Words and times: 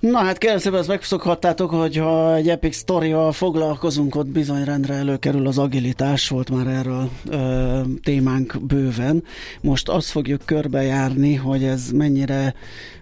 Na 0.00 0.18
hát 0.18 0.42
szépen, 0.58 0.78
ezt 0.78 0.88
megszokhattátok, 0.88 1.70
hogy 1.70 1.96
ha 1.96 2.34
egy 2.34 2.48
epic 2.48 2.76
sztorival 2.76 3.32
foglalkozunk, 3.32 4.14
ott 4.14 4.26
bizony 4.26 4.64
rendre 4.64 4.94
előkerül 4.94 5.46
az 5.46 5.58
agilitás, 5.58 6.28
volt 6.28 6.50
már 6.50 6.66
erről 6.66 7.10
ö, 7.30 7.80
témánk 8.02 8.60
bőven. 8.66 9.24
Most 9.60 9.88
azt 9.88 10.10
fogjuk 10.10 10.42
körbejárni, 10.44 11.34
hogy 11.34 11.64
ez 11.64 11.90
mennyire 11.90 12.54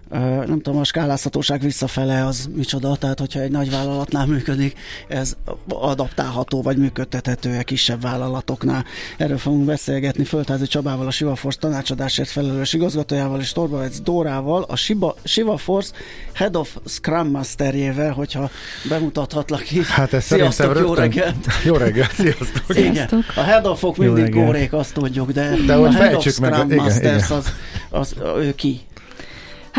nem 0.09 0.61
tudom, 0.61 0.79
a 0.79 0.83
skálázhatóság 0.83 1.61
visszafele 1.61 2.25
az 2.25 2.49
micsoda, 2.55 2.95
tehát 2.95 3.19
hogyha 3.19 3.39
egy 3.39 3.51
nagy 3.51 3.71
vállalatnál 3.71 4.25
működik, 4.25 4.77
ez 5.07 5.37
adaptálható 5.67 6.61
vagy 6.61 6.77
működtethető 6.77 7.57
a 7.57 7.63
kisebb 7.63 8.01
vállalatoknál. 8.01 8.85
Erről 9.17 9.37
fogunk 9.37 9.65
beszélgetni 9.65 10.23
Földházi 10.23 10.67
Csabával, 10.67 11.07
a 11.07 11.11
Siva 11.11 11.35
Force 11.35 11.59
tanácsadásért 11.59 12.29
felelős 12.29 12.73
igazgatójával 12.73 13.39
és 13.39 13.51
Torbavec 13.51 13.99
Dórával, 13.99 14.65
a 14.67 14.75
Shiba, 14.75 15.15
Shiva 15.23 15.57
Force 15.57 15.93
Head 16.33 16.55
of 16.55 16.77
Scrum 16.85 17.27
Masterjével, 17.27 18.11
hogyha 18.11 18.49
bemutathatlak 18.89 19.71
itt. 19.71 19.85
Hát 19.85 20.13
ez 20.13 20.23
Sziasztok, 20.23 20.79
jó 20.79 20.93
reggelt! 20.93 21.47
Jó 21.63 21.75
reggelt, 21.75 22.13
sziasztok! 22.13 22.63
sziasztok. 22.69 23.23
A 23.35 23.41
Head 23.41 23.65
of-ok 23.65 23.97
mindig 23.97 24.33
górék, 24.33 24.73
azt 24.73 24.93
tudjuk, 24.93 25.31
de, 25.31 25.55
de 25.65 25.73
a 25.73 25.91
Head 25.91 26.13
of 26.15 26.27
Scrum 26.27 26.49
meg, 26.49 26.65
igen, 26.65 26.83
Masters 26.83 27.25
igen. 27.25 27.37
Az, 27.37 27.53
az, 27.89 28.15
ő 28.37 28.55
ki? 28.55 28.81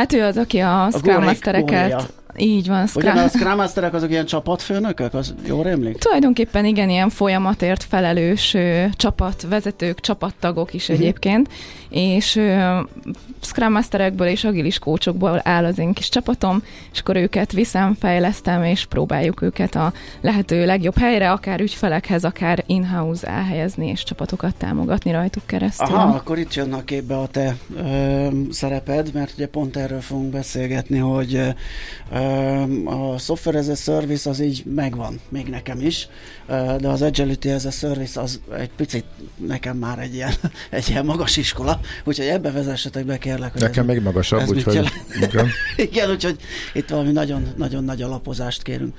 Hát 0.01 0.13
ő 0.13 0.23
az, 0.23 0.37
aki 0.37 0.59
a, 0.59 0.85
a 0.85 0.91
Scrum 0.91 1.23
Mastereket 1.25 2.13
így 2.41 2.69
van. 2.69 2.87
Scrum... 2.87 3.13
Ugye 3.13 3.23
a 3.23 3.29
Scrum 3.29 3.57
Masterek 3.57 3.95
azok 3.95 4.11
ilyen 4.11 4.27
csapatfőnökök, 4.27 5.15
az 5.15 5.35
jól 5.47 5.63
rémlik? 5.63 5.99
Tulajdonképpen 5.99 6.65
igen, 6.65 6.91
ilyen 6.91 7.09
folyamatért 7.11 7.85
felelős 7.85 8.55
ö, 8.55 8.85
csapatvezetők, 8.93 10.01
csapattagok 10.01 10.75
is 10.75 10.89
uh-huh. 10.89 10.99
egyébként, 10.99 11.49
és 11.89 12.37
ö, 12.37 12.81
Scrum 13.41 13.73
Masterekből 13.73 14.27
és 14.27 14.45
agilis 14.45 14.79
kócsokból 14.79 15.41
áll 15.45 15.65
az 15.65 15.79
én 15.79 15.93
kis 15.93 16.09
csapatom, 16.09 16.63
és 16.93 17.01
akkor 17.01 17.17
őket 17.17 17.53
viszem, 17.53 17.95
fejlesztem, 18.01 18.65
és 18.65 18.87
próbáljuk 18.87 19.43
őket 19.43 19.75
a 19.75 19.93
lehető 20.21 20.67
legjobb 20.67 20.99
helyre, 20.99 21.31
akár 21.31 21.61
ügyfelekhez, 21.61 22.25
akár 22.25 22.65
in-house 22.67 23.27
elhelyezni, 23.27 23.89
és 23.89 24.05
csapatokat 24.05 24.57
támogatni 24.57 25.13
rajtuk 25.13 25.47
keresztül. 25.47 25.95
Aha, 25.95 26.15
akkor 26.15 26.39
itt 26.39 26.55
jön 26.55 26.73
a 26.73 26.85
képbe 26.85 27.19
a 27.19 27.27
te 27.27 27.57
ö, 27.77 28.27
szereped, 28.51 29.11
mert 29.15 29.33
ugye 29.35 29.49
pont 29.49 29.77
erről 29.77 30.01
fogunk 30.01 30.31
beszélgetni, 30.31 30.99
hogy 30.99 31.35
ö, 31.35 31.49
a 32.85 33.19
software 33.19 33.59
as 33.59 33.69
a 33.69 33.75
service 33.75 34.31
az 34.31 34.41
így 34.41 34.63
megvan, 34.75 35.21
még 35.29 35.47
nekem 35.47 35.81
is, 35.81 36.09
de 36.79 36.89
az 36.89 37.03
agility 37.03 37.49
as 37.49 37.65
a 37.65 37.71
service 37.71 38.21
az 38.21 38.41
egy 38.59 38.71
picit 38.77 39.05
nekem 39.37 39.77
már 39.77 39.99
egy 39.99 40.15
ilyen, 40.15 40.33
egy 40.71 40.89
ilyen 40.89 41.05
magas 41.05 41.37
iskola, 41.37 41.81
úgyhogy 42.05 42.27
ebbe 42.27 42.51
vezessetek 42.51 43.05
be 43.05 43.19
kérlek. 43.19 43.53
Hogy 43.53 43.61
nekem 43.61 43.89
ez, 43.89 43.95
még 43.95 44.03
magasabb, 44.03 44.49
úgyhogy... 44.49 44.91
Igen. 45.21 45.49
igen, 45.89 46.11
úgyhogy 46.11 46.37
itt 46.73 46.89
valami 46.89 47.13
nagyon, 47.13 47.53
nagyon 47.57 47.85
nagy 47.85 48.03
alapozást 48.03 48.63
kérünk. 48.63 48.97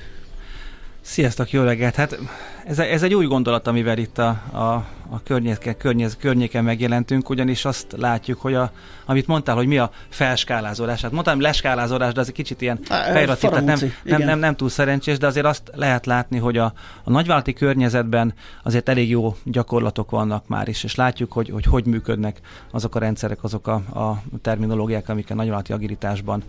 Sziasztok, 1.01 1.51
jó 1.51 1.63
reggelt! 1.63 1.95
Hát 1.95 2.17
ez, 2.65 2.79
ez 2.79 3.03
egy 3.03 3.13
új 3.13 3.25
gondolat, 3.25 3.67
amivel 3.67 3.97
itt 3.97 4.17
a, 4.17 4.27
a, 4.51 4.85
a 5.09 5.23
környéken, 5.23 5.77
környéz, 5.77 6.17
környéken 6.19 6.63
megjelentünk, 6.63 7.29
ugyanis 7.29 7.65
azt 7.65 7.85
látjuk, 7.97 8.41
hogy 8.41 8.53
a, 8.53 8.71
amit 9.05 9.27
mondtál, 9.27 9.55
hogy 9.55 9.67
mi 9.67 9.77
a 9.77 9.91
felskálázódás. 10.09 11.01
Hát 11.01 11.11
mondtam 11.11 11.41
leskálázódás, 11.41 12.13
de 12.13 12.19
az 12.19 12.27
egy 12.27 12.33
kicsit 12.33 12.61
ilyen 12.61 12.79
fejratív, 13.13 13.49
tehát 13.49 13.65
nem, 13.65 13.79
nem, 14.03 14.21
nem, 14.21 14.39
nem 14.39 14.55
túl 14.55 14.69
szerencsés, 14.69 15.17
de 15.17 15.27
azért 15.27 15.45
azt 15.45 15.71
lehet 15.73 16.05
látni, 16.05 16.37
hogy 16.37 16.57
a, 16.57 16.73
a 17.03 17.09
nagyvállalati 17.09 17.53
környezetben 17.53 18.33
azért 18.63 18.89
elég 18.89 19.09
jó 19.09 19.35
gyakorlatok 19.43 20.11
vannak 20.11 20.47
már 20.47 20.67
is, 20.67 20.83
és 20.83 20.95
látjuk, 20.95 21.31
hogy 21.31 21.49
hogy, 21.49 21.65
hogy 21.65 21.85
működnek 21.85 22.39
azok 22.71 22.95
a 22.95 22.99
rendszerek, 22.99 23.43
azok 23.43 23.67
a, 23.67 23.73
a 23.73 24.21
terminológiák, 24.41 25.09
amik 25.09 25.31
a 25.31 25.33
nagyvállalati 25.33 25.73
agilitásban 25.73 26.43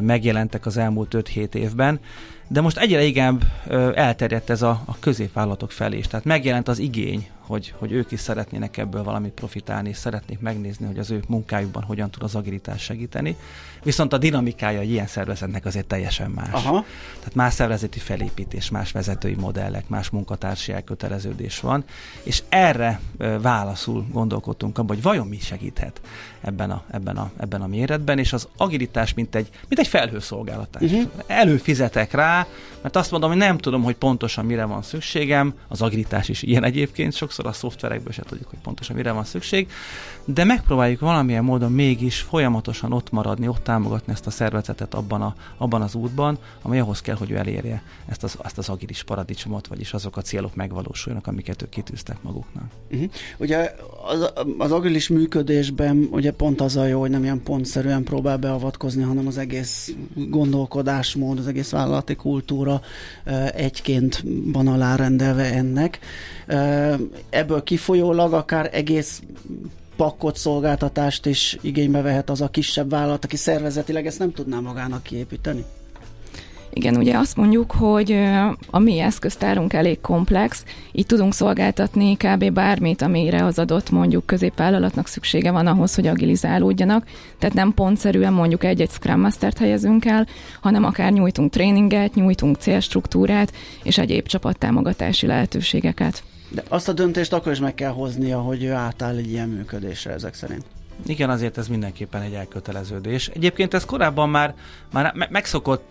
megjelentek 0.00 0.66
az 0.66 0.76
elmúlt 0.76 1.14
5-7 1.16 1.54
évben 1.54 2.00
de 2.52 2.60
most 2.60 2.78
egyre 2.78 3.04
inkább 3.04 3.44
elterjedt 3.94 4.50
ez 4.50 4.62
a, 4.62 4.82
a 4.84 4.98
középvállalatok 5.50 5.70
felé 5.70 5.98
is. 5.98 6.06
Tehát 6.06 6.24
megjelent 6.24 6.68
az 6.68 6.78
igény, 6.78 7.28
hogy, 7.50 7.74
hogy 7.78 7.92
ők 7.92 8.10
is 8.10 8.20
szeretnének 8.20 8.76
ebből 8.76 9.02
valamit 9.02 9.32
profitálni, 9.32 9.88
és 9.88 9.96
szeretnék 9.96 10.40
megnézni, 10.40 10.86
hogy 10.86 10.98
az 10.98 11.10
ő 11.10 11.22
munkájukban 11.28 11.82
hogyan 11.82 12.10
tud 12.10 12.22
az 12.22 12.34
agilitás 12.34 12.82
segíteni. 12.82 13.36
Viszont 13.82 14.12
a 14.12 14.18
dinamikája 14.18 14.80
egy 14.80 14.90
ilyen 14.90 15.06
szervezetnek 15.06 15.64
azért 15.64 15.86
teljesen 15.86 16.30
más. 16.30 16.52
Aha. 16.52 16.84
Tehát 17.18 17.34
más 17.34 17.54
szervezeti 17.54 17.98
felépítés, 17.98 18.70
más 18.70 18.92
vezetői 18.92 19.34
modellek, 19.34 19.88
más 19.88 20.10
munkatársi 20.10 20.72
elköteleződés 20.72 21.60
van, 21.60 21.84
és 22.22 22.42
erre 22.48 23.00
válaszul 23.40 24.06
gondolkodtunk 24.12 24.78
abban, 24.78 24.94
hogy 24.94 25.04
vajon 25.04 25.26
mi 25.26 25.38
segíthet 25.38 26.00
ebben 26.40 26.70
a, 26.70 26.82
ebben 26.90 27.16
a, 27.16 27.30
ebben 27.36 27.62
a 27.62 27.66
méretben, 27.66 28.18
és 28.18 28.32
az 28.32 28.48
agilitás 28.56 29.14
mint 29.14 29.34
egy, 29.34 29.48
mint 29.68 29.80
egy 29.80 29.88
felhőszolgálatás. 29.88 30.82
Uh-huh. 30.82 31.10
Előfizetek 31.26 32.12
rá, 32.12 32.46
mert 32.82 32.96
azt 32.96 33.10
mondom, 33.10 33.30
hogy 33.30 33.38
nem 33.38 33.58
tudom, 33.58 33.82
hogy 33.82 33.94
pontosan 33.94 34.44
mire 34.44 34.64
van 34.64 34.82
szükségem, 34.82 35.54
az 35.68 35.82
agilitás 35.82 36.28
is 36.28 36.42
ilyen 36.42 36.64
egyébként, 36.64 37.12
sokszor 37.14 37.39
a 37.46 37.52
szoftverekből 37.52 38.12
se 38.12 38.22
tudjuk, 38.22 38.48
hogy 38.48 38.58
pontosan 38.58 38.96
mire 38.96 39.12
van 39.12 39.24
szükség, 39.24 39.68
de 40.24 40.44
megpróbáljuk 40.44 41.00
valamilyen 41.00 41.44
módon 41.44 41.72
mégis 41.72 42.20
folyamatosan 42.20 42.92
ott 42.92 43.10
maradni, 43.10 43.48
ott 43.48 43.62
támogatni 43.62 44.12
ezt 44.12 44.26
a 44.26 44.30
szervezetet 44.30 44.94
abban, 44.94 45.22
a, 45.22 45.34
abban 45.56 45.82
az 45.82 45.94
útban, 45.94 46.38
ami 46.62 46.78
ahhoz 46.78 47.00
kell, 47.00 47.16
hogy 47.16 47.30
ő 47.30 47.36
elérje 47.36 47.82
ezt 48.06 48.22
az, 48.22 48.36
ezt 48.42 48.58
az 48.58 48.68
agilis 48.68 49.02
paradicsomot, 49.02 49.66
vagyis 49.66 49.92
azok 49.92 50.16
a 50.16 50.22
célok 50.22 50.54
megvalósuljanak, 50.54 51.26
amiket 51.26 51.62
ők 51.62 51.68
kitűztek 51.68 52.22
maguknak. 52.22 52.64
Uh-huh. 52.90 53.10
Ugye 53.36 53.74
az, 54.06 54.32
az 54.58 54.72
agilis 54.72 55.08
működésben 55.08 56.08
ugye 56.10 56.32
pont 56.32 56.60
az 56.60 56.76
a 56.76 56.86
jó, 56.86 57.00
hogy 57.00 57.10
nem 57.10 57.22
ilyen 57.22 57.42
pontszerűen 57.42 58.02
próbál 58.02 58.36
beavatkozni, 58.36 59.02
hanem 59.02 59.26
az 59.26 59.38
egész 59.38 59.94
gondolkodásmód, 60.14 61.38
az 61.38 61.46
egész 61.46 61.70
vállalati 61.70 62.14
kultúra 62.14 62.80
egyként 63.54 64.24
van 64.44 64.68
alárendelve 64.68 65.52
ennek. 65.52 65.98
Ebből 67.30 67.62
kifolyólag 67.62 68.32
akár 68.32 68.70
egész 68.72 69.22
pakkot 69.96 70.36
szolgáltatást 70.36 71.26
is 71.26 71.58
igénybe 71.60 72.02
vehet 72.02 72.30
az 72.30 72.40
a 72.40 72.48
kisebb 72.48 72.90
vállalat, 72.90 73.24
aki 73.24 73.36
szervezetileg 73.36 74.06
ezt 74.06 74.18
nem 74.18 74.32
tudná 74.32 74.60
magának 74.60 75.02
kiépíteni? 75.02 75.64
Igen, 76.72 76.96
ugye 76.96 77.16
azt 77.16 77.36
mondjuk, 77.36 77.70
hogy 77.72 78.16
a 78.70 78.78
mi 78.78 78.98
eszköztárunk 78.98 79.72
elég 79.72 80.00
komplex, 80.00 80.64
így 80.92 81.06
tudunk 81.06 81.34
szolgáltatni 81.34 82.16
kb. 82.16 82.50
bármit, 82.52 83.02
amire 83.02 83.44
az 83.44 83.58
adott 83.58 83.90
mondjuk 83.90 84.26
középvállalatnak 84.26 85.06
szüksége 85.06 85.50
van 85.50 85.66
ahhoz, 85.66 85.94
hogy 85.94 86.06
agilizálódjanak. 86.06 87.06
Tehát 87.38 87.54
nem 87.54 87.74
pontszerűen 87.74 88.32
mondjuk 88.32 88.64
egy-egy 88.64 88.90
Scrum 88.90 89.20
Master-t 89.20 89.58
helyezünk 89.58 90.04
el, 90.04 90.26
hanem 90.60 90.84
akár 90.84 91.12
nyújtunk 91.12 91.50
tréninget, 91.50 92.14
nyújtunk 92.14 92.56
célstruktúrát 92.56 93.52
és 93.82 93.98
egyéb 93.98 94.26
csapattámogatási 94.26 95.26
lehetőségeket. 95.26 96.22
De 96.50 96.62
azt 96.68 96.88
a 96.88 96.92
döntést 96.92 97.32
akkor 97.32 97.52
is 97.52 97.58
meg 97.58 97.74
kell 97.74 97.92
hoznia, 97.92 98.40
hogy 98.40 98.64
ő 98.64 98.72
átáll 98.72 99.16
egy 99.16 99.30
ilyen 99.30 99.48
működésre 99.48 100.12
ezek 100.12 100.34
szerint. 100.34 100.64
Igen, 101.06 101.30
azért 101.30 101.58
ez 101.58 101.68
mindenképpen 101.68 102.22
egy 102.22 102.34
elköteleződés. 102.34 103.28
Egyébként 103.28 103.74
ez 103.74 103.84
korábban 103.84 104.28
már, 104.28 104.54
már 104.92 105.28
megszokott 105.30 105.84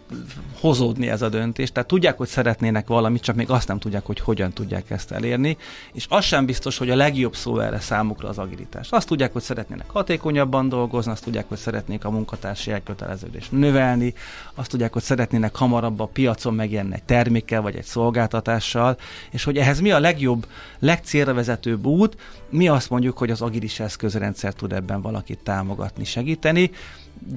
hozódni 0.60 1.10
ez 1.10 1.22
a 1.22 1.30
döntés, 1.30 1.72
tehát 1.72 1.90
tudják, 1.90 2.18
hogy 2.18 2.28
szeretnének 2.28 2.88
valamit, 2.88 3.22
csak 3.22 3.36
még 3.36 3.50
azt 3.50 3.68
nem 3.68 3.80
tudják, 3.80 4.06
hogy 4.06 4.20
hogyan 4.20 4.54
tudják 4.54 4.90
ezt 4.90 5.12
elérni, 5.12 5.58
és 5.94 6.06
az 6.10 6.26
sem 6.26 6.46
biztos, 6.46 6.78
hogy 6.78 6.90
a 6.90 6.96
legjobb 6.96 7.36
szó 7.36 7.60
erre 7.60 7.80
számukra 7.80 8.30
az 8.30 8.38
agilitás. 8.38 8.92
Azt 8.92 9.08
tudják, 9.08 9.34
hogy 9.34 9.42
szeretnének 9.42 9.90
hatékonyabban 9.90 10.70
dolgozni, 10.70 11.12
azt 11.12 11.24
tudják, 11.24 11.46
hogy 11.48 11.58
szeretnék 11.58 12.06
a 12.06 12.10
munkatársi 12.10 12.72
elköteleződést 12.72 13.52
növelni, 13.52 14.14
azt 14.54 14.70
tudják, 14.70 14.94
hogy 14.94 15.02
szeretnének 15.02 15.56
hamarabb 15.56 16.00
a 16.00 16.06
piacon 16.06 16.54
megjelenni 16.54 16.94
egy 16.94 17.04
termékkel 17.04 17.62
vagy 17.62 17.76
egy 17.76 17.86
szolgáltatással, 17.86 18.98
és 19.32 19.44
hogy 19.44 19.58
ehhez 19.58 19.80
mi 19.80 19.92
a 19.92 20.00
legjobb, 20.00 20.46
legcélra 20.80 21.34
vezetőbb 21.34 21.86
út, 21.86 22.18
mi 22.50 22.68
azt 22.68 22.90
mondjuk, 22.90 23.18
hogy 23.18 23.32
az 23.32 23.42
agilis 23.42 23.80
eszközrendszer 23.80 24.54
tud 24.54 24.74
ebben 24.74 24.99
valakit 25.02 25.40
támogatni, 25.44 26.04
segíteni. 26.04 26.72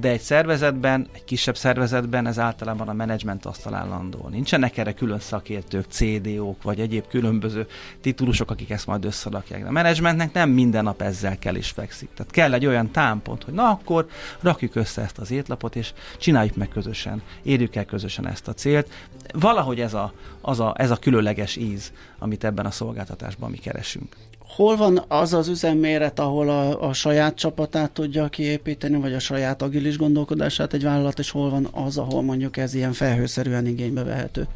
de 0.00 0.08
egy 0.08 0.20
szervezetben, 0.20 1.08
egy 1.12 1.24
kisebb 1.24 1.56
szervezetben 1.56 2.26
ez 2.26 2.38
általában 2.38 2.88
a 2.88 2.92
menedzsment 2.92 3.46
asztalán 3.46 3.88
landol. 3.88 4.30
Nincsenek 4.30 4.76
erre 4.76 4.92
külön 4.92 5.18
szakértők, 5.18 5.84
CDO-k, 5.88 6.62
vagy 6.62 6.80
egyéb 6.80 7.06
különböző 7.08 7.66
titulusok, 8.00 8.50
akik 8.50 8.70
ezt 8.70 8.86
majd 8.86 9.04
összerakják. 9.04 9.62
De 9.62 9.68
a 9.68 9.72
menedzsmentnek 9.72 10.32
nem 10.32 10.50
minden 10.50 10.84
nap 10.84 11.02
ezzel 11.02 11.38
kell 11.38 11.54
is 11.54 11.70
fekszik. 11.70 12.08
Tehát 12.14 12.32
kell 12.32 12.52
egy 12.52 12.66
olyan 12.66 12.90
támpont, 12.90 13.44
hogy 13.44 13.54
na 13.54 13.68
akkor 13.68 14.06
rakjuk 14.40 14.74
össze 14.74 15.02
ezt 15.02 15.18
az 15.18 15.30
étlapot, 15.30 15.76
és 15.76 15.92
csináljuk 16.18 16.56
meg 16.56 16.68
közösen, 16.68 17.22
érjük 17.42 17.76
el 17.76 17.84
közösen 17.84 18.28
ezt 18.28 18.48
a 18.48 18.54
célt. 18.54 18.90
Valahogy 19.32 19.80
ez 19.80 19.94
a, 19.94 20.12
az 20.40 20.60
a, 20.60 20.74
ez 20.76 20.90
a 20.90 20.96
különleges 20.96 21.56
íz, 21.56 21.92
amit 22.18 22.44
ebben 22.44 22.66
a 22.66 22.70
szolgáltatásban 22.70 23.50
mi 23.50 23.56
keresünk. 23.56 24.16
Hol 24.56 24.76
van 24.76 25.04
az 25.08 25.34
az 25.34 25.48
üzemméret, 25.48 26.18
ahol 26.18 26.48
a, 26.48 26.88
a 26.88 26.92
saját 26.92 27.34
csapatát 27.34 27.90
tudja 27.90 28.28
kiépíteni, 28.28 28.96
vagy 28.96 29.12
a 29.12 29.18
saját 29.18 29.62
agilis 29.62 29.98
gondolkodását 29.98 30.72
egy 30.72 30.82
vállalat, 30.82 31.18
és 31.18 31.30
hol 31.30 31.50
van 31.50 31.68
az, 31.72 31.98
ahol 31.98 32.22
mondjuk 32.22 32.56
ez 32.56 32.74
ilyen 32.74 32.92
felhőszerűen 32.92 33.66
igénybe 33.66 34.02
vehető? 34.02 34.46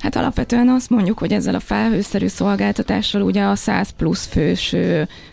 Hát 0.00 0.16
alapvetően 0.16 0.68
azt 0.68 0.90
mondjuk, 0.90 1.18
hogy 1.18 1.32
ezzel 1.32 1.54
a 1.54 1.60
felhőszerű 1.60 2.26
szolgáltatással 2.26 3.22
ugye 3.22 3.42
a 3.42 3.54
100 3.54 3.90
plusz 3.90 4.26
fős 4.26 4.76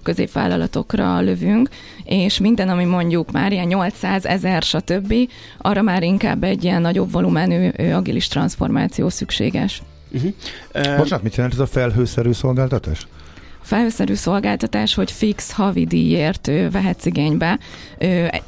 középvállalatokra 0.04 1.20
lövünk, 1.20 1.70
és 2.04 2.40
minden, 2.40 2.70
ami 2.70 2.86
mondjuk 2.86 3.32
már 3.32 3.52
ilyen 3.52 3.68
800, 3.68 4.26
1000, 4.26 4.62
stb., 4.62 5.14
arra 5.58 5.82
már 5.82 6.04
inkább 6.04 6.44
egy 6.44 6.64
ilyen 6.64 6.82
nagyobb 6.82 7.12
volumenű 7.12 7.70
agilis 7.92 8.28
transformáció 8.28 9.10
szükséges. 9.10 9.82
Uh-huh. 10.12 10.34
Uh, 10.76 10.98
Bocsánat, 10.98 11.24
mit 11.24 11.36
jelent 11.36 11.54
ez 11.54 11.60
a 11.60 11.66
felhőszerű 11.66 12.32
szolgáltatás? 12.32 13.08
Felhőszerű 13.70 14.14
szolgáltatás, 14.14 14.94
hogy 14.94 15.12
fix 15.12 15.52
havi 15.52 15.86
díjért 15.86 16.52
vehetsz 16.72 17.06
igénybe 17.06 17.60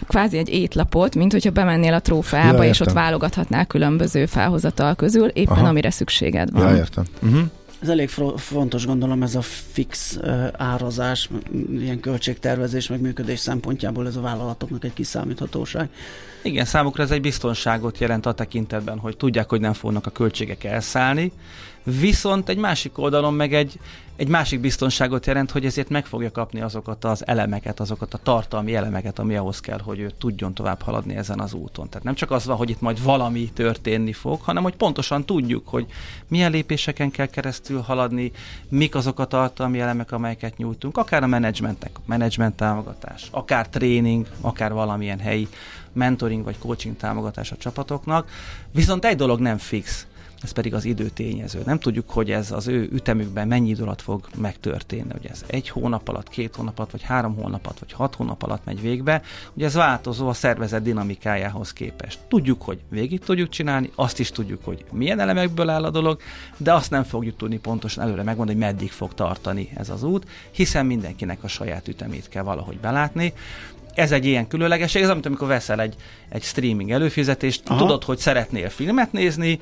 kvázi 0.08 0.38
egy 0.38 0.50
étlapot, 0.50 1.16
mint 1.16 1.32
hogyha 1.32 1.52
bemennél 1.52 1.94
a 1.94 2.00
trófeába, 2.00 2.64
ja, 2.64 2.70
és 2.70 2.80
ott 2.80 2.92
válogathatnál 2.92 3.66
különböző 3.66 4.26
felhozatal 4.26 4.96
közül, 4.96 5.28
éppen 5.28 5.58
Aha. 5.58 5.68
amire 5.68 5.90
szükséged 5.90 6.52
van. 6.52 6.70
Ja, 6.70 6.76
értem. 6.76 7.04
Uh-huh. 7.22 7.42
Ez 7.82 7.90
elég 7.90 8.10
fontos, 8.36 8.86
gondolom, 8.86 9.24
ez 9.24 9.36
a 9.36 9.42
fix 9.72 10.18
uh, 10.22 10.48
árazás, 10.58 11.30
ilyen 11.80 12.00
költségtervezés, 12.00 12.88
meg 12.88 13.02
működés 13.02 13.40
szempontjából 13.40 14.08
ez 14.08 14.16
a 14.16 14.22
vállalatoknak 14.22 14.84
egy 14.84 14.94
kiszámíthatóság. 14.94 15.90
Igen, 16.44 16.66
számukra 16.66 17.04
ez 17.04 17.12
egy 17.12 17.22
biztonságot 17.22 17.98
jelent 17.98 18.26
a 18.26 18.34
tekintetben, 18.34 19.00
hogy 19.00 19.18
tudják, 19.18 19.50
hogy 19.50 19.60
nem 19.60 19.74
fognak 19.74 20.06
a 20.06 20.10
költségek 20.10 20.64
elszállni, 20.64 21.32
viszont 21.84 22.50
egy 22.50 22.58
másik 22.58 22.98
oldalon 22.98 23.34
meg 23.34 23.54
egy, 23.54 23.80
egy 24.16 24.28
másik 24.28 24.60
biztonságot 24.60 25.26
jelent, 25.26 25.52
hogy 25.52 25.66
ezért 25.66 25.90
meg 25.90 26.06
fogja 26.06 26.32
kapni 26.32 26.62
azokat 26.62 27.06
az 27.06 27.28
elemeket, 27.28 27.80
azokat 27.80 28.14
a 28.14 28.20
tartalmi 28.24 28.76
elemeket, 28.76 29.20
ami 29.20 29.36
ahhoz 29.36 29.60
kell, 29.60 29.80
hogy 29.80 30.00
ő 30.00 30.12
tudjon 30.20 30.54
tovább 30.54 30.82
haladni 30.82 31.16
ezen 31.16 31.40
az 31.40 31.54
úton. 31.54 31.90
Tehát 31.90 32.04
nem 32.04 32.14
csak 32.16 32.32
az 32.32 32.46
van, 32.46 32.58
hogy 32.58 32.70
itt 32.70 32.82
majd 32.82 33.04
valami 33.04 33.50
történni 33.54 34.14
fog, 34.14 34.42
hanem 34.42 34.64
hogy 34.64 34.76
pontosan 34.76 35.26
tudjuk, 35.26 35.68
hogy 35.68 35.86
milyen 36.28 36.52
lépéseken 36.52 37.12
kell 37.12 37.26
keresztül 37.26 37.80
haladni, 37.80 38.32
mik 38.70 38.96
azok 38.96 39.20
a 39.20 39.26
tartalmi 39.26 39.80
elemek, 39.80 40.12
amelyeket 40.12 40.58
nyújtunk, 40.58 40.98
akár 40.98 41.24
a 41.24 41.28
menedzsmentek, 41.28 41.92
menedzsment 42.06 42.56
támogatás, 42.56 43.28
akár 43.32 43.70
tréning, 43.70 44.28
akár 44.42 44.74
valamilyen 44.74 45.20
helyi 45.20 45.48
mentoring 45.94 46.44
vagy 46.44 46.58
coaching 46.58 46.98
támogatás 46.98 47.52
a 47.52 47.58
csapatoknak. 47.58 48.30
Viszont 48.72 49.06
egy 49.06 49.16
dolog 49.16 49.40
nem 49.40 49.58
fix, 49.58 50.06
ez 50.44 50.52
pedig 50.52 50.74
az 50.74 50.86
időtényező. 50.86 51.62
Nem 51.66 51.80
tudjuk, 51.80 52.10
hogy 52.10 52.32
ez 52.32 52.52
az 52.52 52.68
ő 52.68 52.90
ütemükben 52.92 53.48
mennyi 53.48 53.70
idő 53.70 53.84
alatt 53.84 54.02
fog 54.02 54.28
megtörténni, 54.38 55.12
hogy 55.12 55.26
ez 55.26 55.44
egy 55.48 55.70
hónap 55.70 56.08
alatt, 56.08 56.30
két 56.30 56.56
hónap 56.56 56.78
alatt, 56.78 56.92
vagy 56.92 57.02
három 57.02 57.36
hónap 57.36 57.66
alatt, 57.66 57.80
vagy 57.80 57.92
hat 57.92 58.16
hónap 58.16 58.44
alatt 58.44 58.66
megy 58.66 58.82
végbe. 58.82 59.22
Ugye 59.54 59.66
ez 59.66 59.74
változó 59.74 60.28
a 60.28 60.34
szervezet 60.34 60.82
dinamikájához 60.82 61.74
képest. 61.74 62.20
Tudjuk, 62.28 62.62
hogy 62.62 62.80
végig 62.90 63.20
tudjuk 63.20 63.50
csinálni, 63.50 63.92
azt 63.96 64.20
is 64.20 64.32
tudjuk, 64.32 64.64
hogy 64.64 64.86
milyen 64.92 65.20
elemekből 65.20 65.70
áll 65.70 65.84
a 65.84 65.90
dolog, 65.90 66.20
de 66.58 66.74
azt 66.74 66.92
nem 66.92 67.04
fogjuk 67.04 67.38
tudni 67.38 67.60
pontosan 67.60 68.04
előre 68.04 68.24
megmondani, 68.24 68.60
hogy 68.60 68.68
meddig 68.68 68.92
fog 68.92 69.14
tartani 69.14 69.70
ez 69.76 69.90
az 69.90 70.04
út, 70.04 70.28
hiszen 70.52 70.86
mindenkinek 70.86 71.44
a 71.44 71.48
saját 71.48 71.88
ütemét 71.88 72.30
kell 72.30 72.44
valahogy 72.44 72.78
belátni 72.80 73.34
ez 73.94 74.12
egy 74.12 74.26
ilyen 74.26 74.48
különlegesség, 74.48 75.02
ez 75.02 75.10
amit 75.10 75.26
amikor 75.26 75.48
veszel 75.48 75.82
egy, 75.82 75.96
egy 76.30 76.44
streaming 76.44 76.92
előfizetést, 76.92 77.62
Aha. 77.66 77.80
tudod, 77.80 78.04
hogy 78.04 78.18
szeretnél 78.18 78.70
filmet 78.70 79.12
nézni, 79.12 79.60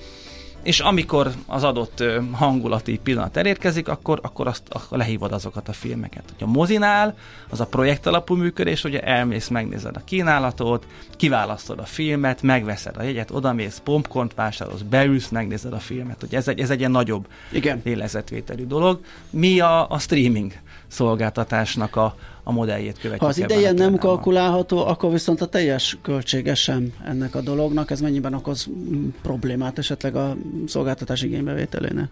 és 0.64 0.80
amikor 0.80 1.32
az 1.46 1.64
adott 1.64 2.04
hangulati 2.32 3.00
pillanat 3.04 3.38
elérkezik, 3.38 3.88
akkor, 3.88 4.20
akkor 4.24 4.48
azt 4.48 4.64
akkor 4.70 4.98
lehívod 4.98 5.32
azokat 5.32 5.70
a 5.70 5.74
filmeket. 5.74 6.24
Hogy 6.38 6.48
a 6.48 6.52
mozinál, 6.52 7.18
az 7.50 7.60
a 7.60 7.66
projekt 7.66 8.06
alapú 8.06 8.36
működés, 8.36 8.84
ugye 8.84 9.02
elmész, 9.02 9.48
megnézed 9.48 9.96
a 9.96 10.02
kínálatot, 10.06 10.88
kiválasztod 11.18 11.80
a 11.80 11.86
filmet, 11.86 12.42
megveszed 12.42 12.98
a 12.98 13.04
jegyet, 13.04 13.32
odamész, 13.32 13.82
popcornt 13.84 14.34
vásárolsz, 14.34 14.82
beülsz, 14.82 15.30
megnézed 15.30 15.74
a 15.74 15.80
filmet. 15.80 16.24
Ugye 16.24 16.38
ez 16.38 16.48
egy, 16.48 16.60
ez 16.60 16.70
egy 16.70 16.80
ilyen 16.80 16.92
nagyobb 16.92 17.28
Igen. 17.52 17.82
lélezetvételű 17.84 18.66
dolog. 18.66 19.00
Mi 19.30 19.60
a, 19.60 19.90
a 19.90 20.00
streaming 20.00 20.54
szolgáltatásnak 20.88 21.96
a, 21.96 22.16
a 22.50 22.52
modelljét 22.52 22.94
követjük. 22.94 23.22
Ha 23.22 23.28
az 23.28 23.38
ideje 23.38 23.72
nem 23.72 23.96
kalkulálható, 23.96 24.86
akkor 24.86 25.12
viszont 25.12 25.42
a 25.42 25.46
teljes 25.46 25.98
költsége 26.02 26.56
sem 26.56 26.94
ennek 27.06 27.36
a 27.36 27.42
dolognak. 27.42 27.92
Ez 27.92 28.02
mennyiben 28.02 28.34
okoz 28.34 28.68
problémát 29.22 29.78
esetleg 29.78 30.16
a 30.16 30.36
szolgáltatás 30.68 31.22
igénybevételénél? 31.22 32.10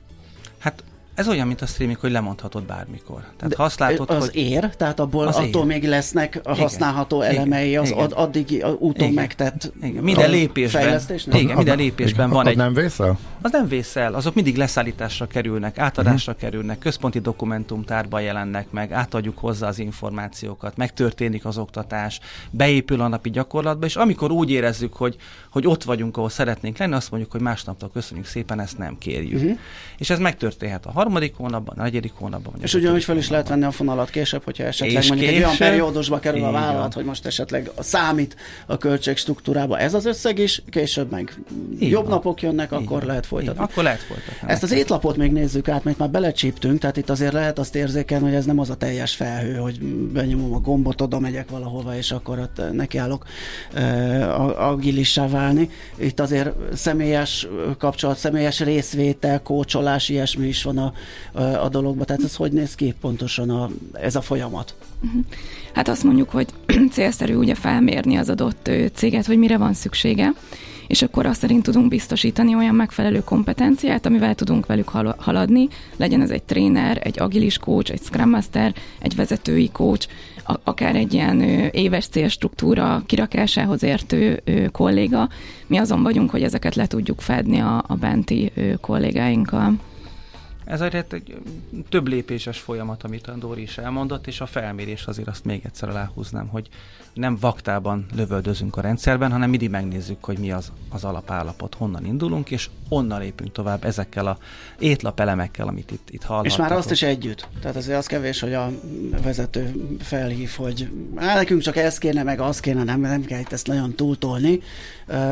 Hát 0.58 0.84
ez 1.18 1.28
olyan, 1.28 1.48
mint 1.48 1.62
a 1.62 1.66
streaming, 1.66 2.00
hogy 2.00 2.12
lemondhatod 2.12 2.64
bármikor. 2.64 3.24
Tehát 3.38 3.54
ha 3.56 3.64
azt 3.64 3.80
látod, 3.80 4.10
az 4.10 4.26
hogy... 4.26 4.36
ér, 4.36 4.76
tehát 4.76 5.00
abból 5.00 5.28
az 5.28 5.36
attól 5.36 5.62
ér. 5.62 5.68
még 5.68 5.84
lesznek 5.84 6.40
a 6.44 6.56
használható 6.56 7.24
igen, 7.24 7.36
elemei 7.36 7.78
az 7.78 7.90
igen, 7.90 8.12
addig 8.12 8.66
úton 8.80 9.04
igen, 9.04 9.14
megtett 9.14 9.74
igen, 9.82 10.04
minden 10.04 10.30
lépésben, 10.30 11.02
igen, 11.32 11.56
minden 11.56 11.78
lépésben 11.78 12.30
van 12.30 12.48
egy... 12.48 12.56
nem 12.56 12.74
vészel? 12.74 13.18
Az 13.42 13.52
nem 13.52 13.68
vészel, 13.68 14.14
azok 14.14 14.34
mindig 14.34 14.58
leszállításra 14.58 15.28
kerülnek, 15.28 15.78
átadásra 15.78 16.32
uh-huh. 16.32 16.50
kerülnek, 16.50 16.80
központi 16.80 17.20
dokumentumtárba 17.20 18.20
jelennek 18.20 18.72
meg, 18.72 18.92
átadjuk 18.92 19.38
hozzá 19.38 19.68
az 19.68 19.80
információkat, 19.80 20.78
megtörténik 20.78 21.46
az 21.46 21.58
oktatás, 21.58 22.20
beépül 22.50 23.02
a 23.02 23.08
napi 23.08 23.30
gyakorlatba, 23.30 23.86
és 23.86 23.96
amikor 23.96 24.32
úgy 24.32 24.52
érezzük, 24.52 24.94
hogy, 24.94 25.16
hogy 25.50 25.68
ott 25.68 25.84
vagyunk, 25.84 26.18
ahol 26.18 26.30
szeretnénk 26.30 26.78
lenni, 26.78 26.94
azt 26.94 27.12
mondjuk, 27.12 27.32
hogy 27.32 27.42
másnaptól 27.42 27.90
köszönjük 27.94 28.26
szépen, 28.26 28.60
ezt 28.60 28.78
nem 28.78 28.98
kérjük. 28.98 29.42
Uh-huh. 29.42 29.58
És 29.98 30.10
ez 30.10 30.20
megtörténhet 30.20 30.86
a 30.86 30.92
harmadik 31.08 31.36
hónapban, 31.36 31.78
a 31.78 31.82
negyedik 31.82 32.14
hónapban. 32.16 32.54
Vagy 32.54 32.64
és 32.64 32.74
ugyanúgy 32.74 33.04
fel 33.04 33.18
is 33.18 33.30
lehet 33.30 33.48
venni 33.48 33.64
a 33.64 33.72
fonalat 33.72 34.10
később, 34.10 34.44
hogyha 34.44 34.64
esetleg 34.64 35.02
és 35.02 35.08
mondjuk 35.08 35.30
később, 35.30 35.44
egy 35.44 35.48
olyan 35.48 35.58
periódusba 35.58 36.20
kerül 36.20 36.44
a 36.44 36.52
vállalat, 36.52 36.94
hogy 36.94 37.06
most 37.06 37.26
esetleg 37.26 37.72
számít 37.80 38.36
a 38.66 38.78
költségstruktúrába 38.78 39.80
ez 39.80 39.94
az 39.94 40.06
összeg 40.06 40.40
is, 40.40 40.62
később 40.70 41.12
meg 41.12 41.40
így 41.80 41.90
jobb 41.90 42.04
van. 42.04 42.12
napok 42.12 42.42
jönnek, 42.42 42.72
így 42.72 42.78
akkor 42.78 42.98
van. 42.98 43.08
lehet 43.08 43.26
folytatni. 43.26 43.62
Így, 43.62 43.70
akkor 43.70 43.84
lehet 43.84 44.00
folytatni. 44.00 44.52
Ezt 44.52 44.64
az 44.64 44.72
étlapot 44.72 45.18
még 45.18 45.32
nézzük 45.32 45.68
át, 45.68 45.84
mert 45.84 45.98
már 45.98 46.10
belecsíptünk, 46.10 46.80
tehát 46.80 46.98
itt 46.98 47.10
azért 47.10 47.34
lehet 47.34 47.60
azt 47.60 47.76
érzékelni, 47.76 48.26
hogy 48.26 48.36
ez 48.36 48.46
nem 48.46 48.60
az 48.60 48.70
a 48.70 48.76
teljes 48.76 49.16
felhő, 49.16 49.56
hogy 49.56 49.80
benyomom 50.14 50.54
a 50.54 50.60
gombot, 50.60 51.02
oda 51.02 51.20
megyek 51.20 51.50
valahova, 51.50 51.96
és 51.96 52.12
akkor 52.12 52.40
ott 52.40 52.62
nekiállok 52.74 53.26
uh, 53.76 54.68
agilissá 54.68 55.28
válni. 55.28 55.70
Itt 55.98 56.20
azért 56.20 56.52
személyes 56.74 57.48
kapcsolat, 57.78 58.18
személyes 58.18 58.60
részvétel, 58.60 59.42
kócsolás, 59.42 60.10
ilyesmi 60.10 60.48
is 60.48 60.64
van 60.64 60.78
a, 60.78 60.94
a 61.62 61.70
dologban. 61.70 62.06
Tehát 62.06 62.24
ez 62.24 62.36
hogy 62.36 62.52
néz 62.52 62.76
ki 62.76 62.94
pontosan 63.02 63.50
a, 63.50 63.70
ez 63.94 64.16
a 64.16 64.22
folyamat? 64.22 64.76
Mhm. 65.00 65.20
Hát 65.74 65.88
azt 65.88 66.04
mondjuk, 66.04 66.30
hogy 66.30 66.48
célszerű 66.92 67.36
ugye 67.36 67.56
felmérni 67.56 68.16
az 68.16 68.30
adott 68.30 68.72
céget, 68.94 69.26
hogy 69.26 69.38
mire 69.38 69.58
van 69.58 69.74
szüksége, 69.74 70.34
és 70.88 71.02
akkor 71.02 71.26
azt 71.26 71.40
szerint 71.40 71.64
tudunk 71.64 71.88
biztosítani 71.88 72.56
olyan 72.56 72.76
megfelelő 72.76 73.24
kompetenciát, 73.24 74.06
amivel 74.06 74.36
tudunk 74.36 74.66
velük 74.66 74.90
haladni, 75.18 75.68
legyen 75.98 76.22
ez 76.22 76.30
egy 76.30 76.44
tréner, 76.44 77.00
egy 77.04 77.20
agilis 77.20 77.58
coach, 77.58 77.92
egy 77.92 78.02
scrum 78.02 78.30
master, 78.30 78.74
egy 79.00 79.16
vezetői 79.16 79.70
coach, 79.72 80.08
akár 80.64 80.96
egy 80.96 81.14
ilyen 81.14 81.42
éves 81.72 82.08
célstruktúra 82.08 83.04
kirakásához 83.06 83.84
értő 83.84 84.44
kolléga. 84.72 85.30
Mi 85.68 85.78
azon 85.78 86.04
vagyunk, 86.04 86.30
hogy 86.30 86.44
ezeket 86.44 86.76
le 86.76 86.88
tudjuk 86.88 87.22
fedni 87.22 87.60
a, 87.60 87.84
a 87.88 87.96
benti 87.96 88.52
kollégáinkkal. 88.82 89.74
Ez 90.68 90.82
egy, 90.82 90.96
egy 90.96 91.38
több 91.90 92.08
lépéses 92.08 92.60
folyamat, 92.60 93.04
amit 93.04 93.28
a 93.28 93.34
Dóri 93.34 93.62
is 93.62 93.78
elmondott, 93.78 94.28
és 94.28 94.42
a 94.42 94.46
felmérés 94.46 95.06
azért 95.06 95.28
azt 95.28 95.46
még 95.46 95.62
egyszer 95.66 95.90
aláhúznám, 95.90 96.48
hogy 96.48 96.70
nem 97.14 97.38
vaktában 97.40 98.06
lövöldözünk 98.16 98.78
a 98.78 98.82
rendszerben, 98.82 99.32
hanem 99.32 99.50
mindig 99.50 99.70
megnézzük, 99.70 100.24
hogy 100.24 100.38
mi 100.38 100.52
az, 100.52 100.72
az 100.90 101.04
alapállapot, 101.04 101.76
honnan 101.76 102.06
indulunk, 102.06 102.52
és 102.52 102.70
onnan 102.90 103.20
lépünk 103.20 103.52
tovább 103.52 103.84
ezekkel 103.84 104.28
a 104.28 104.38
étlap 104.80 105.20
elemekkel, 105.20 105.68
amit 105.68 105.92
itt, 105.92 106.10
itt 106.10 106.24
hallhatunk. 106.24 106.54
És 106.54 106.60
már 106.60 106.72
azt 106.72 106.92
is 106.92 107.02
együtt. 107.02 107.48
Tehát 107.62 107.76
azért 107.76 107.98
az 107.98 108.06
kevés, 108.06 108.40
hogy 108.40 108.54
a 108.54 108.72
vezető 109.24 109.88
felhív, 110.00 110.52
hogy 110.56 110.90
á, 111.16 111.36
nekünk 111.36 111.62
csak 111.62 111.76
ez 111.76 111.98
kéne, 111.98 112.24
meg 112.24 112.40
az 112.40 112.60
kéne, 112.60 112.84
nem, 112.84 113.00
nem 113.00 113.24
kell 113.24 113.40
itt 113.40 113.52
ezt 113.52 113.68
nagyon 113.68 113.96
túltolni. 113.96 114.60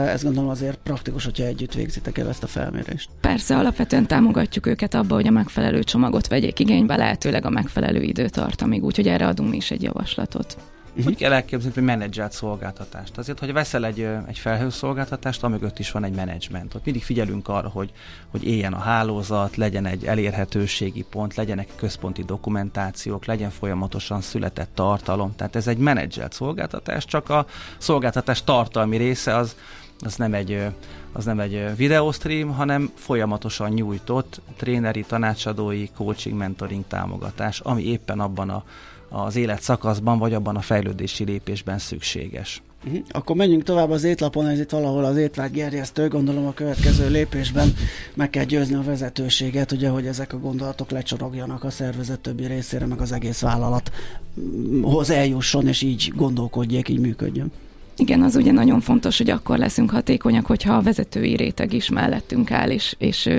Ez 0.06 0.24
gondolom 0.24 0.50
azért 0.50 0.78
praktikus, 0.84 1.24
hogyha 1.24 1.46
együtt 1.46 1.74
végzitek 1.74 2.18
el 2.18 2.30
ezt 2.30 2.44
a 2.44 2.48
felmérést. 2.48 3.10
Persze, 3.22 3.58
alapvetően 3.58 4.08
támogatjuk 4.08 4.66
őket 4.66 4.94
abba, 4.94 5.16
hogy 5.16 5.25
a 5.28 5.32
megfelelő 5.32 5.84
csomagot 5.84 6.28
vegyék 6.28 6.60
igénybe, 6.60 6.96
lehetőleg 6.96 7.46
a 7.46 7.50
megfelelő 7.50 8.02
időtartamig, 8.02 8.84
úgyhogy 8.84 9.08
erre 9.08 9.28
adunk 9.28 9.50
mi 9.50 9.56
is 9.56 9.72
egy 9.72 9.84
javaslatot. 9.84 10.58
Uh-huh. 10.96 11.12
Úgy 11.12 11.18
kell 11.20 11.34
elképzelni, 11.34 11.74
hogy 11.74 11.84
menedzselt 11.84 12.32
szolgáltatást. 12.32 13.18
Azért, 13.18 13.40
hogy 13.40 13.54
veszel 13.54 13.86
egy, 13.86 14.08
egy 14.28 14.38
felhőszolgáltatást, 14.38 15.44
amögött 15.44 15.80
is 15.80 15.92
van 15.92 16.04
egy 16.04 16.16
menedzsment. 16.16 16.76
Ott 16.76 16.86
mindig 16.86 17.04
figyelünk 17.04 17.48
arra, 17.48 17.70
hogy, 17.70 17.92
hogy 18.32 18.44
éljen 18.44 18.74
a 18.74 18.80
hálózat, 18.80 19.56
legyen 19.56 19.86
egy 19.86 20.06
elérhetőségi 20.06 21.06
pont, 21.10 21.36
legyenek 21.36 21.68
központi 21.76 22.24
dokumentációk, 22.24 23.26
legyen 23.26 23.50
folyamatosan 23.50 24.22
született 24.22 24.70
tartalom. 24.74 25.36
Tehát 25.36 25.56
ez 25.56 25.68
egy 25.68 25.78
menedzselt 25.78 26.34
szolgáltatás, 26.34 27.06
csak 27.06 27.30
a 27.30 27.46
szolgáltatás 27.78 28.44
tartalmi 28.44 28.98
része 28.98 29.36
az, 29.36 29.56
az 30.00 30.16
nem 30.16 30.34
egy 30.34 30.66
az 31.12 31.26
nem 31.26 31.40
egy 31.40 31.76
videostream, 31.76 32.54
hanem 32.54 32.92
folyamatosan 32.96 33.70
nyújtott 33.70 34.42
tréneri, 34.58 35.02
tanácsadói, 35.08 35.88
coaching, 35.96 36.38
mentoring 36.38 36.84
támogatás, 36.88 37.60
ami 37.60 37.84
éppen 37.84 38.20
abban 38.20 38.50
a, 38.50 38.64
az 39.10 39.36
életszakaszban, 39.36 40.18
vagy 40.18 40.34
abban 40.34 40.56
a 40.56 40.62
fejlődési 40.62 41.24
lépésben 41.24 41.80
szükséges. 41.80 42.62
Uh-huh. 42.86 43.02
Akkor 43.10 43.36
menjünk 43.36 43.64
tovább 43.64 43.90
az 43.90 44.04
étlapon, 44.04 44.48
ez 44.48 44.60
itt 44.60 44.70
valahol 44.70 45.04
az 45.06 45.18
étvágygerjesztő, 45.18 46.08
gondolom 46.08 46.46
a 46.46 46.54
következő 46.54 47.10
lépésben 47.10 47.74
meg 48.14 48.30
kell 48.30 48.44
győzni 48.44 48.76
a 48.76 48.84
vezetőséget, 48.84 49.72
ugye, 49.72 49.90
hogy 49.90 50.08
ezek 50.08 50.34
a 50.34 50.40
gondolatok 50.40 50.92
lecsorogjanak 50.92 51.64
a 51.64 51.70
szervezet 51.70 52.20
többi 52.20 52.46
részére, 52.46 52.86
meg 52.86 53.02
az 53.02 53.12
egész 53.12 53.42
vállalathoz 53.42 55.10
eljusson, 55.10 55.68
és 55.68 55.82
így 55.82 56.12
gondolkodjék, 56.16 56.90
így 56.90 57.00
működjön. 57.00 57.52
Igen, 57.98 58.22
az 58.22 58.36
ugye 58.36 58.52
nagyon 58.52 58.80
fontos, 58.80 59.18
hogy 59.18 59.30
akkor 59.30 59.58
leszünk 59.58 59.92
hatékonyak, 59.92 60.46
hogyha 60.46 60.74
a 60.74 60.82
vezetői 60.82 61.36
réteg 61.36 61.74
is 61.74 61.90
mellettünk 61.90 62.52
áll, 62.52 62.70
és, 62.70 62.96
és 62.98 63.30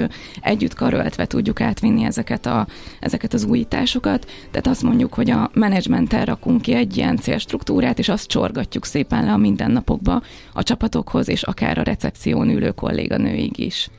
együtt 0.41 0.75
karöltve 0.75 1.27
tudjuk 1.27 1.61
átvinni 1.61 2.05
ezeket, 2.05 2.47
a, 2.47 2.67
ezeket 3.01 3.33
az 3.33 3.45
újításokat. 3.45 4.27
Tehát 4.51 4.67
azt 4.67 4.83
mondjuk, 4.83 5.15
hogy 5.15 5.31
a 5.31 5.51
menedzsmenttel 5.55 6.25
rakunk 6.25 6.63
ki 6.63 6.75
egy 6.75 6.97
ilyen 6.97 7.17
célstruktúrát, 7.17 7.99
és 7.99 8.09
azt 8.09 8.29
csorgatjuk 8.29 8.85
szépen 8.85 9.25
le 9.25 9.33
a 9.33 9.37
mindennapokba 9.37 10.23
a 10.53 10.63
csapatokhoz, 10.63 11.29
és 11.29 11.43
akár 11.43 11.79
a 11.79 11.83
recepción 11.83 12.51
ülő 12.51 12.71
kolléganőig 12.71 13.59
is 13.59 13.91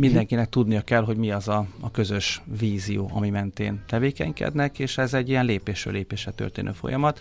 mindenkinek 0.00 0.48
tudnia 0.48 0.80
kell, 0.80 1.04
hogy 1.04 1.16
mi 1.16 1.30
az 1.30 1.48
a, 1.48 1.66
a 1.80 1.90
közös 1.90 2.42
vízió, 2.58 3.10
ami 3.14 3.30
mentén 3.30 3.82
tevékenykednek, 3.86 4.78
és 4.78 4.98
ez 4.98 5.14
egy 5.14 5.28
ilyen 5.28 5.44
lépésről 5.44 5.92
lépésre 5.92 6.30
történő 6.30 6.72
folyamat. 6.72 7.20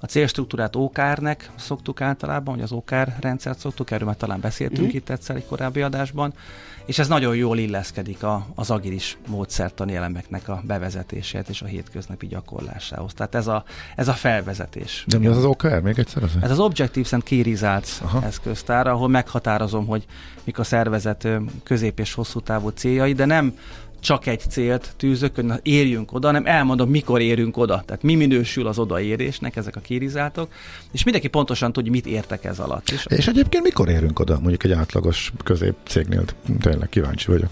A 0.00 0.06
célstruktúrát 0.06 0.76
OKR-nek 0.76 1.50
szoktuk 1.56 2.00
általában, 2.00 2.54
hogy 2.54 2.62
az 2.62 2.72
OKR 2.72 3.08
rendszert 3.20 3.58
szoktuk, 3.58 3.90
erről 3.90 4.06
már 4.06 4.16
talán 4.16 4.40
beszéltünk 4.40 4.86
mm-hmm. 4.86 4.96
itt 4.96 5.08
egyszer 5.08 5.36
egy 5.36 5.46
korábbi 5.46 5.80
adásban, 5.80 6.34
és 6.88 6.98
ez 6.98 7.08
nagyon 7.08 7.36
jól 7.36 7.58
illeszkedik 7.58 8.22
a, 8.22 8.46
az 8.54 8.70
agilis 8.70 9.18
módszertani 9.26 9.94
elemeknek 9.94 10.48
a 10.48 10.62
bevezetését 10.66 11.48
és 11.48 11.62
a 11.62 11.66
hétköznapi 11.66 12.26
gyakorlásához. 12.26 13.12
Tehát 13.14 13.34
ez 13.34 13.46
a, 13.46 13.64
ez 13.96 14.08
a 14.08 14.12
felvezetés. 14.12 15.04
De 15.06 15.18
mi 15.18 15.26
az 15.26 15.36
az 15.36 15.44
OKR? 15.44 15.80
Még 15.80 15.98
egyszer 15.98 16.22
az? 16.22 16.30
Ez 16.40 16.50
az 16.50 16.58
Objectives 16.58 17.12
and 17.12 17.22
Key 17.22 17.42
Results 17.42 18.00
Aha. 18.02 18.22
eszköztár, 18.24 18.86
ahol 18.86 19.08
meghatározom, 19.08 19.86
hogy 19.86 20.06
mik 20.44 20.58
a 20.58 20.64
szervezet 20.64 21.28
közép- 21.62 21.98
és 21.98 22.14
hosszú 22.14 22.40
távú 22.40 22.68
céljai, 22.68 23.12
de 23.12 23.24
nem 23.24 23.58
csak 24.00 24.26
egy 24.26 24.40
célt 24.48 24.92
tűzök, 24.96 25.34
hogy 25.34 25.44
na, 25.44 25.58
érjünk 25.62 26.12
oda, 26.12 26.26
hanem 26.26 26.46
elmondom, 26.46 26.90
mikor 26.90 27.20
érünk 27.20 27.56
oda. 27.56 27.82
Tehát 27.86 28.02
mi 28.02 28.14
minősül 28.14 28.66
az 28.66 28.78
odaérésnek, 28.78 29.56
ezek 29.56 29.76
a 29.76 29.80
kirizátok, 29.80 30.52
és 30.92 31.02
mindenki 31.04 31.28
pontosan 31.28 31.72
tudja, 31.72 31.90
mit 31.90 32.06
értek 32.06 32.44
ez 32.44 32.58
alatt. 32.58 32.88
És, 32.90 33.06
és 33.08 33.26
egyébként 33.26 33.62
mikor 33.62 33.88
érünk 33.88 34.18
oda, 34.18 34.38
mondjuk 34.40 34.64
egy 34.64 34.72
átlagos 34.72 35.32
középcégnél? 35.44 36.24
Tényleg 36.60 36.88
kíváncsi 36.88 37.26
vagyok. 37.30 37.50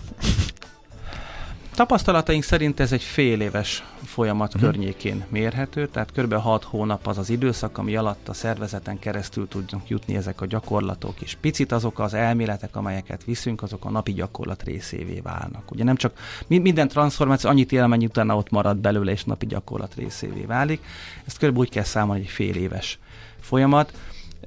Tapasztalataink 1.76 2.42
szerint 2.42 2.80
ez 2.80 2.92
egy 2.92 3.02
fél 3.02 3.40
éves 3.40 3.84
folyamat 4.04 4.54
uh-huh. 4.54 4.70
környékén 4.70 5.24
mérhető, 5.28 5.88
tehát 5.88 6.12
kb. 6.12 6.34
6 6.34 6.64
hónap 6.64 7.06
az 7.06 7.18
az 7.18 7.30
időszak, 7.30 7.78
ami 7.78 7.96
alatt 7.96 8.28
a 8.28 8.32
szervezeten 8.32 8.98
keresztül 8.98 9.48
tudnak 9.48 9.88
jutni 9.88 10.16
ezek 10.16 10.40
a 10.40 10.46
gyakorlatok, 10.46 11.20
és 11.20 11.36
picit 11.40 11.72
azok 11.72 11.98
az 11.98 12.14
elméletek, 12.14 12.76
amelyeket 12.76 13.24
viszünk, 13.24 13.62
azok 13.62 13.84
a 13.84 13.90
napi 13.90 14.12
gyakorlat 14.12 14.62
részévé 14.62 15.20
válnak. 15.20 15.70
Ugye 15.70 15.84
nem 15.84 15.96
csak 15.96 16.18
minden 16.46 16.88
transformáció 16.88 17.50
annyit 17.50 17.72
él, 17.72 17.82
amennyi 17.82 18.04
utána 18.04 18.36
ott 18.36 18.50
marad 18.50 18.76
belőle, 18.76 19.10
és 19.10 19.24
napi 19.24 19.46
gyakorlat 19.46 19.94
részévé 19.94 20.44
válik. 20.44 20.82
Ezt 21.24 21.38
kb. 21.38 21.58
úgy 21.58 21.70
kell 21.70 21.84
számolni, 21.84 22.22
egy 22.22 22.28
fél 22.28 22.54
éves 22.54 22.98
folyamat 23.40 23.92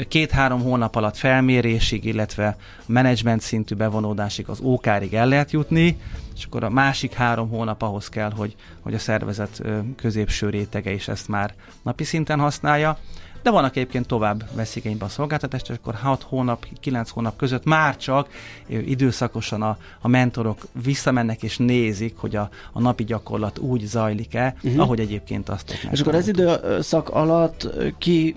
két-három 0.08 0.62
hónap 0.62 0.96
alatt 0.96 1.18
felmérésig, 1.18 2.06
illetve 2.06 2.58
menedzsment 2.86 3.42
szintű 3.42 3.76
bevonódásig 3.76 4.50
az 4.50 4.60
ókárig 4.62 5.14
el 5.14 5.28
lehet 5.28 5.52
jutni, 5.52 5.98
és 6.36 6.46
akkor 6.46 6.64
a 6.64 6.70
másik 6.70 7.14
három 7.14 7.50
hónap 7.50 7.82
ahhoz 7.82 8.10
kell, 8.10 8.32
hogy, 8.32 8.56
hogy 8.80 8.94
a 8.94 9.00
szervezet 9.00 9.62
középső 9.96 10.50
rétege 10.50 10.92
is 10.92 11.08
ezt 11.08 11.28
már 11.28 11.54
napi 11.82 12.04
szinten 12.04 12.40
használja 12.40 12.98
de 13.42 13.50
vannak 13.50 13.76
egyébként 13.76 14.08
tovább 14.08 14.44
veszik 14.56 14.84
igénybe 14.90 15.06
a 15.06 15.10
szolgáltatást, 15.10 15.70
és 15.70 15.76
akkor 15.76 15.96
6 15.96 16.24
hónap, 16.24 16.66
9 16.80 17.10
hónap 17.10 17.36
között 17.36 17.64
már 17.64 17.98
csak 17.98 18.30
időszakosan 18.68 19.62
a, 19.62 19.78
a 20.02 20.08
mentorok 20.08 20.68
visszamennek 20.84 21.44
és 21.44 21.58
nézik, 21.58 22.18
hogy 22.18 22.36
a, 22.36 22.50
a 22.72 22.82
napi 22.82 23.04
gyakorlat 23.04 23.58
úgy 23.60 23.86
zajlik-e, 23.86 24.56
uh-huh. 24.64 24.82
ahogy 24.82 25.00
egyébként 25.00 25.50
azt 25.50 25.70
ott 25.70 25.92
És 25.92 26.02
akkor 26.02 26.16
ez 26.16 26.28
időszak 26.28 27.10
alatt 27.10 27.68
ki 27.98 28.36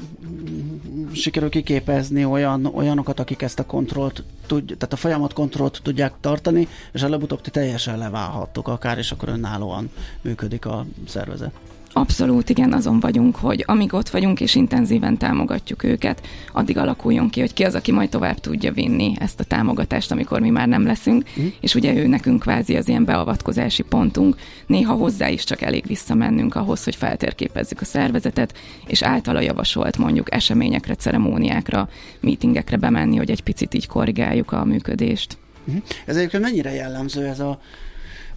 sikerül 1.12 1.50
kiképezni 1.50 2.24
olyan, 2.24 2.66
olyanokat, 2.66 3.20
akik 3.20 3.42
ezt 3.42 3.58
a 3.58 3.66
kontrollt 3.66 4.24
tud, 4.46 4.64
tehát 4.64 4.92
a 4.92 4.96
folyamat 4.96 5.32
kontrollt 5.32 5.80
tudják 5.82 6.12
tartani, 6.20 6.68
és 6.92 7.02
előbb-utóbb 7.02 7.40
ti 7.40 7.50
teljesen 7.50 7.98
leválhattok 7.98 8.68
akár, 8.68 8.98
és 8.98 9.12
akkor 9.12 9.28
önállóan 9.28 9.90
működik 10.22 10.66
a 10.66 10.86
szervezet. 11.06 11.52
Abszolút 11.94 12.48
igen, 12.48 12.72
azon 12.72 13.00
vagyunk, 13.00 13.36
hogy 13.36 13.64
amíg 13.66 13.94
ott 13.94 14.08
vagyunk 14.08 14.40
és 14.40 14.54
intenzíven 14.54 15.16
támogatjuk 15.16 15.82
őket, 15.82 16.26
addig 16.52 16.78
alakuljon 16.78 17.30
ki, 17.30 17.40
hogy 17.40 17.52
ki 17.52 17.64
az, 17.64 17.74
aki 17.74 17.92
majd 17.92 18.08
tovább 18.08 18.38
tudja 18.38 18.72
vinni 18.72 19.14
ezt 19.18 19.40
a 19.40 19.44
támogatást, 19.44 20.10
amikor 20.10 20.40
mi 20.40 20.50
már 20.50 20.68
nem 20.68 20.86
leszünk, 20.86 21.24
mm. 21.40 21.46
és 21.60 21.74
ugye 21.74 21.94
ő 21.94 22.06
nekünk 22.06 22.40
kvázi 22.40 22.76
az 22.76 22.88
ilyen 22.88 23.04
beavatkozási 23.04 23.82
pontunk, 23.82 24.36
néha 24.66 24.94
hozzá 24.94 25.28
is 25.28 25.44
csak 25.44 25.62
elég 25.62 25.86
visszamennünk 25.86 26.54
ahhoz, 26.54 26.84
hogy 26.84 26.96
feltérképezzük 26.96 27.80
a 27.80 27.84
szervezetet, 27.84 28.58
és 28.86 29.02
általa 29.02 29.40
javasolt 29.40 29.98
mondjuk 29.98 30.34
eseményekre, 30.34 30.94
ceremóniákra, 30.94 31.88
meetingekre 32.20 32.76
bemenni, 32.76 33.16
hogy 33.16 33.30
egy 33.30 33.42
picit 33.42 33.74
így 33.74 33.86
korrigáljuk 33.86 34.52
a 34.52 34.64
működést. 34.64 35.38
Mm. 35.70 35.76
Ez 36.06 36.16
egyébként 36.16 36.42
mennyire 36.42 36.72
jellemző 36.72 37.26
ez 37.26 37.40
a 37.40 37.60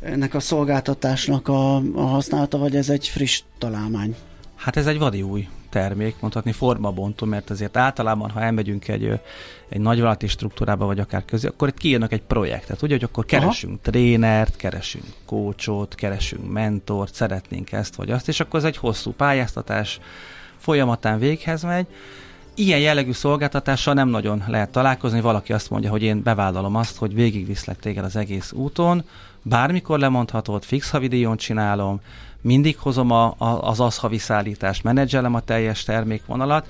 ennek 0.06 0.34
a 0.34 0.40
szolgáltatásnak 0.40 1.48
a, 1.48 1.76
a 1.76 2.02
használata, 2.02 2.58
vagy 2.58 2.76
ez 2.76 2.90
egy 2.90 3.08
friss 3.08 3.42
találmány? 3.58 4.16
Hát 4.56 4.78
ez 4.78 4.88
egy 4.88 5.00
vadi 5.00 5.22
új 5.22 5.48
termék, 5.70 6.16
mondhatni 6.20 6.52
formabontó, 6.52 7.26
mert 7.26 7.50
azért 7.50 7.78
általában, 7.78 8.30
ha 8.30 8.42
elmegyünk 8.42 8.88
egy, 8.88 9.20
egy 9.70 9.82
nagyvállalati 9.82 10.28
struktúrába, 10.28 10.86
vagy 10.86 11.00
akár 11.00 11.26
közé, 11.26 11.48
akkor 11.48 11.68
itt 11.68 11.78
kiírnak 11.78 12.12
egy 12.12 12.22
projektet, 12.22 12.82
ugye, 12.82 12.94
hogy 12.94 13.04
akkor 13.04 13.26
keresünk 13.26 13.74
Aha. 13.74 13.92
trénert, 13.92 14.56
keresünk 14.56 15.06
kócsot, 15.26 15.96
keresünk 15.96 16.52
mentort, 16.52 17.14
szeretnénk 17.14 17.72
ezt 17.72 17.96
vagy 17.96 18.12
azt, 18.12 18.28
és 18.28 18.40
akkor 18.40 18.60
ez 18.60 18.66
egy 18.66 18.78
hosszú 18.78 19.12
pályáztatás 19.12 20.00
folyamatán 20.58 21.20
véghez 21.20 21.64
megy, 21.64 21.88
ilyen 22.56 22.80
jellegű 22.80 23.12
szolgáltatással 23.12 23.94
nem 23.94 24.08
nagyon 24.08 24.44
lehet 24.48 24.70
találkozni, 24.70 25.22
valaki 25.22 25.54
azt 25.54 25.70
mondja, 25.70 25.90
hogy 25.90 26.04
én 26.04 26.24
bevállalom 26.24 26.76
azt, 26.76 26.98
hogy 26.98 27.14
végigviszlek 27.14 27.80
téged 27.80 28.04
az 28.04 28.16
egész 28.16 28.52
úton, 28.52 29.04
bármikor 29.42 30.00
lemondhatod, 30.00 30.64
fix 30.64 30.90
havidíjon 30.90 31.38
csinálom, 31.38 32.02
mindig 32.42 32.78
hozom 32.78 33.12
a, 33.12 33.36
a, 33.38 33.46
az 33.62 33.80
az 33.80 33.98
havi 33.98 34.18
szállítást, 34.18 34.84
menedzselem 34.84 35.34
a 35.34 35.40
teljes 35.40 35.84
termékvonalat. 35.84 36.68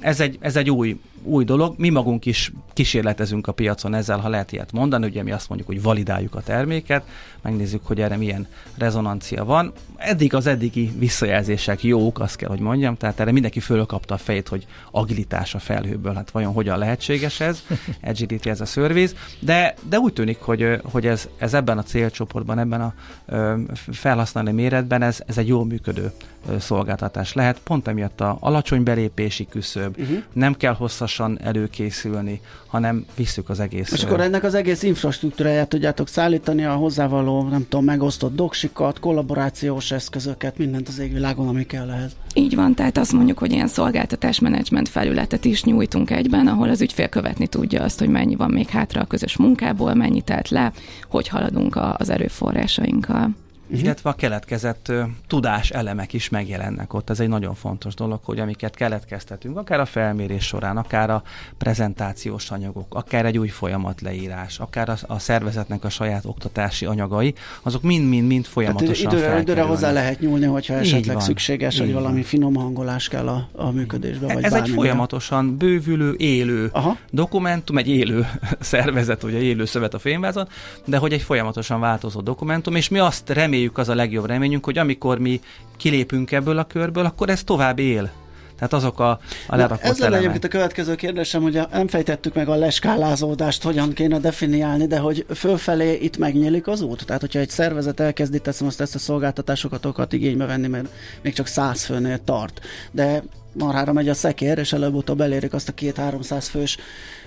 Ez 0.00 0.20
egy, 0.20 0.38
ez 0.40 0.56
egy 0.56 0.70
új 0.70 0.98
új 1.24 1.44
dolog. 1.44 1.74
Mi 1.76 1.88
magunk 1.88 2.26
is 2.26 2.52
kísérletezünk 2.72 3.46
a 3.46 3.52
piacon 3.52 3.94
ezzel, 3.94 4.18
ha 4.18 4.28
lehet 4.28 4.52
ilyet 4.52 4.72
mondani, 4.72 5.06
ugye 5.06 5.22
mi 5.22 5.32
azt 5.32 5.48
mondjuk, 5.48 5.70
hogy 5.70 5.82
validáljuk 5.82 6.34
a 6.34 6.40
terméket, 6.40 7.04
megnézzük, 7.42 7.86
hogy 7.86 8.00
erre 8.00 8.16
milyen 8.16 8.46
rezonancia 8.76 9.44
van. 9.44 9.72
Eddig 9.96 10.34
az 10.34 10.46
eddigi 10.46 10.92
visszajelzések 10.98 11.82
jók, 11.82 12.20
azt 12.20 12.36
kell, 12.36 12.48
hogy 12.48 12.58
mondjam, 12.58 12.96
tehát 12.96 13.20
erre 13.20 13.32
mindenki 13.32 13.60
fölkapta 13.60 14.14
a 14.14 14.18
fejét, 14.18 14.48
hogy 14.48 14.66
agilitás 14.90 15.54
a 15.54 15.58
felhőből, 15.58 16.14
hát 16.14 16.30
vajon 16.30 16.52
hogyan 16.52 16.78
lehetséges 16.78 17.40
ez, 17.40 17.62
agility 18.02 18.46
ez 18.46 18.60
a 18.60 18.64
service, 18.64 19.14
de, 19.38 19.74
de 19.88 19.98
úgy 19.98 20.12
tűnik, 20.12 20.38
hogy, 20.38 20.80
hogy 20.82 21.06
ez, 21.06 21.28
ez 21.38 21.54
ebben 21.54 21.78
a 21.78 21.82
célcsoportban, 21.82 22.58
ebben 22.58 22.80
a 22.80 22.94
ö, 23.26 23.54
felhasználói 23.92 24.52
méretben 24.52 25.02
ez, 25.02 25.22
ez 25.26 25.38
egy 25.38 25.48
jól 25.48 25.64
működő 25.64 26.12
szolgáltatás 26.58 27.32
lehet, 27.32 27.58
pont 27.58 27.88
emiatt 27.88 28.20
a 28.20 28.36
alacsony 28.40 28.82
belépési 28.82 29.46
küszöb, 29.46 29.83
uh-huh. 29.88 30.22
nem 30.32 30.54
kell 30.54 30.74
hosszas 30.74 31.14
gyorsan 31.16 31.38
előkészülni, 31.42 32.40
hanem 32.66 33.04
visszük 33.16 33.48
az 33.48 33.60
egész. 33.60 33.92
És 33.92 34.04
akkor 34.04 34.20
ennek 34.20 34.44
az 34.44 34.54
egész 34.54 34.82
infrastruktúráját 34.82 35.68
tudjátok 35.68 36.08
szállítani, 36.08 36.64
a 36.64 36.72
hozzávaló, 36.72 37.48
nem 37.48 37.66
tudom, 37.68 37.84
megosztott 37.84 38.34
doksikat, 38.34 38.98
kollaborációs 38.98 39.90
eszközöket, 39.90 40.58
mindent 40.58 40.88
az 40.88 40.98
égvilágon, 40.98 41.48
ami 41.48 41.66
kell 41.66 41.90
ehhez. 41.90 42.12
Így 42.34 42.54
van, 42.54 42.74
tehát 42.74 42.98
azt 42.98 43.12
mondjuk, 43.12 43.38
hogy 43.38 43.52
ilyen 43.52 43.68
szolgáltatásmenedzsment 43.68 44.88
felületet 44.88 45.44
is 45.44 45.64
nyújtunk 45.64 46.10
egyben, 46.10 46.46
ahol 46.46 46.68
az 46.68 46.80
ügyfél 46.80 47.08
követni 47.08 47.46
tudja 47.46 47.82
azt, 47.82 47.98
hogy 47.98 48.08
mennyi 48.08 48.34
van 48.34 48.50
még 48.50 48.68
hátra 48.68 49.00
a 49.00 49.06
közös 49.06 49.36
munkából, 49.36 49.94
mennyi 49.94 50.20
telt 50.20 50.48
le, 50.48 50.72
hogy 51.08 51.28
haladunk 51.28 51.78
az 51.96 52.10
erőforrásainkkal. 52.10 53.30
Uh-huh. 53.66 53.82
illetve 53.82 54.10
a 54.10 54.12
keletkezett 54.12 54.86
uh, 54.88 55.02
tudás 55.26 55.70
elemek 55.70 56.12
is 56.12 56.28
megjelennek 56.28 56.94
ott. 56.94 57.10
Ez 57.10 57.20
egy 57.20 57.28
nagyon 57.28 57.54
fontos 57.54 57.94
dolog, 57.94 58.20
hogy 58.22 58.38
amiket 58.38 58.74
keletkeztetünk, 58.74 59.58
akár 59.58 59.80
a 59.80 59.84
felmérés 59.84 60.44
során, 60.44 60.76
akár 60.76 61.10
a 61.10 61.22
prezentációs 61.58 62.50
anyagok, 62.50 62.94
akár 62.94 63.26
egy 63.26 63.38
új 63.38 63.48
folyamat 63.48 64.00
leírás, 64.00 64.58
akár 64.58 64.88
a, 64.88 64.96
a 65.06 65.18
szervezetnek 65.18 65.84
a 65.84 65.88
saját 65.88 66.24
oktatási 66.24 66.86
anyagai, 66.86 67.34
azok 67.62 67.82
mind-mind-mind 67.82 68.44
folyamatosan 68.44 69.08
Tehát 69.08 69.18
időre, 69.18 69.40
időre 69.40 69.62
hozzá 69.62 69.92
lehet 69.92 70.20
nyúlni, 70.20 70.46
hogyha 70.46 70.74
esetleg 70.74 71.16
van, 71.16 71.24
szükséges, 71.24 71.78
hogy 71.78 71.92
valami 71.92 72.14
van. 72.14 72.22
finom 72.22 72.54
hangolás 72.54 73.08
kell 73.08 73.28
a, 73.28 73.48
a 73.52 73.70
működésbe. 73.70 74.34
Vagy 74.34 74.44
Ez 74.44 74.52
egy 74.52 74.68
folyamatosan 74.68 75.56
bővülő, 75.56 76.14
élő 76.18 76.68
Aha. 76.72 76.96
dokumentum, 77.10 77.78
egy 77.78 77.88
élő 77.88 78.26
szervezet, 78.60 79.22
ugye 79.22 79.38
élő 79.38 79.64
szövet 79.64 79.94
a 79.94 79.98
fényvázon, 79.98 80.48
de 80.84 80.96
hogy 80.96 81.12
egy 81.12 81.22
folyamatosan 81.22 81.80
változó 81.80 82.20
dokumentum, 82.20 82.74
és 82.74 82.88
mi 82.88 82.98
azt 82.98 83.30
reméljük, 83.30 83.53
az 83.74 83.88
a 83.88 83.94
legjobb 83.94 84.26
reményünk, 84.26 84.64
hogy 84.64 84.78
amikor 84.78 85.18
mi 85.18 85.40
kilépünk 85.76 86.32
ebből 86.32 86.58
a 86.58 86.64
körből, 86.64 87.04
akkor 87.04 87.28
ez 87.28 87.44
tovább 87.44 87.78
él. 87.78 88.23
Tehát 88.56 88.72
azok 88.72 89.00
a, 89.00 89.18
a 89.46 89.56
lerakott 89.56 89.90
Ez 89.90 89.98
lenne 89.98 90.16
egyébként 90.16 90.44
a 90.44 90.48
következő 90.48 90.94
kérdésem, 90.94 91.42
hogy 91.42 91.60
nem 91.70 91.88
fejtettük 91.88 92.34
meg 92.34 92.48
a 92.48 92.54
leskálázódást, 92.54 93.62
hogyan 93.62 93.92
kéne 93.92 94.18
definiálni, 94.18 94.86
de 94.86 94.98
hogy 94.98 95.26
fölfelé 95.34 95.94
itt 95.94 96.16
megnyílik 96.16 96.66
az 96.66 96.80
út? 96.80 97.06
Tehát, 97.06 97.20
hogyha 97.20 97.38
egy 97.38 97.50
szervezet 97.50 98.00
elkezdi, 98.00 98.38
teszem 98.38 98.66
azt 98.66 98.80
ezt 98.80 98.94
a 98.94 98.98
szolgáltatásokat 98.98 100.12
igénybe 100.12 100.46
venni, 100.46 100.66
mert 100.66 100.88
még 101.22 101.32
csak 101.32 101.46
száz 101.46 101.84
főnél 101.84 102.24
tart, 102.24 102.60
de 102.90 103.22
marhára 103.54 103.92
megy 103.92 104.08
a 104.08 104.14
szekér, 104.14 104.58
és 104.58 104.72
előbb-utóbb 104.72 105.20
elérik 105.20 105.52
azt 105.52 105.68
a 105.68 105.72
két-háromszáz 105.72 106.48
fős 106.48 106.76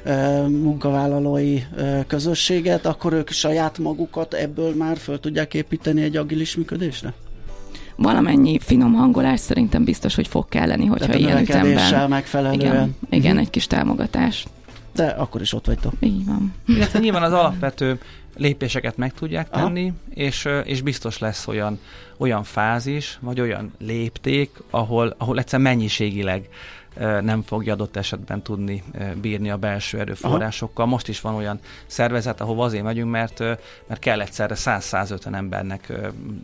e, 0.04 0.42
munkavállalói 0.42 1.60
e, 1.78 2.06
közösséget, 2.08 2.86
akkor 2.86 3.14
ők 3.14 3.30
saját 3.30 3.78
magukat 3.78 4.34
ebből 4.34 4.76
már 4.76 4.98
föl 4.98 5.20
tudják 5.20 5.54
építeni 5.54 6.04
egy 6.04 6.18
agilis 6.18 6.56
működésre? 6.56 7.14
Valamennyi 7.98 8.60
finom 8.60 8.94
hangolás 8.94 9.40
szerintem 9.40 9.84
biztos, 9.84 10.16
hogy 10.16 10.28
fog 10.28 10.50
kelleni, 10.50 10.86
hogyha 10.86 11.06
Tehát 11.06 11.22
ilyen 11.22 11.42
ütemben. 11.42 12.10
megfelelően. 12.10 12.60
Igen, 12.60 12.96
igen 13.10 13.26
uh-huh. 13.26 13.40
egy 13.40 13.50
kis 13.50 13.68
támogatás. 13.68 14.46
De 14.96 15.06
akkor 15.06 15.42
is 15.42 15.54
ott 15.54 15.66
vagytok. 15.66 15.94
Így 16.00 16.26
van. 16.26 16.54
Illetve 16.66 17.00
nyilván 17.00 17.24
az 17.24 17.34
alapvető 17.34 18.00
lépéseket 18.36 18.98
meg 18.98 19.14
tudják 19.14 19.50
tenni, 19.50 19.94
és, 20.14 20.48
és 20.64 20.82
biztos 20.82 21.18
lesz 21.18 21.48
olyan, 21.48 21.80
olyan 22.18 22.44
fázis, 22.44 23.18
vagy 23.22 23.42
olyan 23.42 23.74
lépték, 23.80 24.50
ahol, 24.70 25.16
ahol 25.18 25.40
egyszer 25.40 25.60
mennyiségileg 25.60 26.50
nem 27.22 27.42
fogja 27.42 27.74
adott 27.74 27.96
esetben 27.96 28.42
tudni 28.42 28.84
bírni 29.22 29.50
a 29.50 29.58
belső 29.58 30.00
erőforrásokkal. 30.00 30.86
Aha. 30.86 30.94
Most 30.94 31.08
is 31.08 31.22
van 31.22 31.36
olyan 31.36 31.60
szervezet, 31.86 32.42
ahova 32.42 32.64
azért 32.64 32.84
megyünk, 32.84 33.12
mert, 33.12 33.40
mert 33.88 34.00
kell 34.00 34.22
egyszerre 34.22 34.56
100-150 34.58 35.36
embernek 35.36 35.94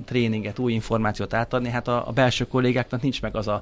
tréninget, 0.06 0.60
új 0.60 0.74
információt 0.74 1.34
átadni. 1.34 1.70
Hát 1.70 1.88
a, 1.88 2.08
a 2.08 2.12
belső 2.12 2.48
kollégáknak 2.48 3.02
nincs 3.02 3.22
meg 3.22 3.36
az 3.36 3.48
a, 3.48 3.62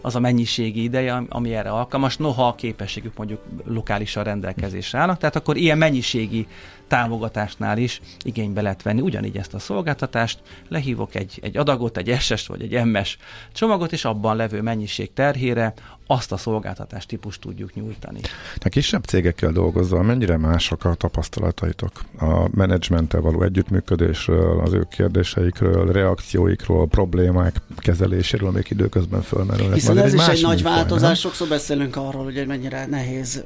az 0.00 0.14
a 0.14 0.20
mennyiségi 0.20 0.82
ideje, 0.82 1.22
ami 1.28 1.54
erre 1.54 1.70
alkalmas, 1.70 2.16
noha 2.16 2.46
a 2.46 2.54
képességük 2.54 3.16
mondjuk 3.16 3.40
lokálisan 3.64 4.24
rendelkezésre 4.24 4.98
állnak. 4.98 5.18
Tehát 5.18 5.36
akkor 5.36 5.56
ilyen 5.56 5.78
mennyiségi 5.78 6.46
támogatásnál 6.90 7.78
is 7.78 8.00
igénybe 8.22 8.62
lehet 8.62 8.82
venni 8.82 9.00
ugyanígy 9.00 9.36
ezt 9.36 9.54
a 9.54 9.58
szolgáltatást, 9.58 10.38
lehívok 10.68 11.14
egy, 11.14 11.38
egy 11.42 11.56
adagot, 11.56 11.96
egy 11.96 12.16
SS 12.20 12.46
vagy 12.46 12.62
egy 12.62 12.84
MS 12.84 13.18
csomagot, 13.52 13.92
és 13.92 14.04
abban 14.04 14.36
levő 14.36 14.62
mennyiség 14.62 15.12
terhére 15.12 15.74
azt 16.10 16.32
a 16.32 16.36
szolgáltatás 16.36 17.06
típust 17.06 17.40
tudjuk 17.40 17.74
nyújtani. 17.74 18.20
A 18.56 18.68
kisebb 18.68 19.04
cégekkel 19.04 19.52
dolgozva 19.52 20.02
mennyire 20.02 20.36
mások 20.36 20.84
a 20.84 20.94
tapasztalataitok? 20.94 21.92
A 22.18 22.48
menedzsmenttel 22.54 23.20
való 23.20 23.42
együttműködésről, 23.42 24.60
az 24.60 24.72
ő 24.72 24.86
kérdéseikről, 24.90 25.92
reakcióikról, 25.92 26.86
problémák 26.86 27.56
kezeléséről, 27.76 28.48
amik 28.48 28.70
időközben 28.70 29.22
fölmerülnek. 29.22 29.74
Hiszen 29.74 29.98
ez 29.98 30.14
is 30.14 30.26
egy 30.26 30.42
nagy 30.42 30.62
változás, 30.62 31.06
nem? 31.06 31.14
sokszor 31.14 31.48
beszélünk 31.48 31.96
arról, 31.96 32.24
hogy 32.24 32.44
mennyire 32.46 32.86
nehéz 32.86 33.44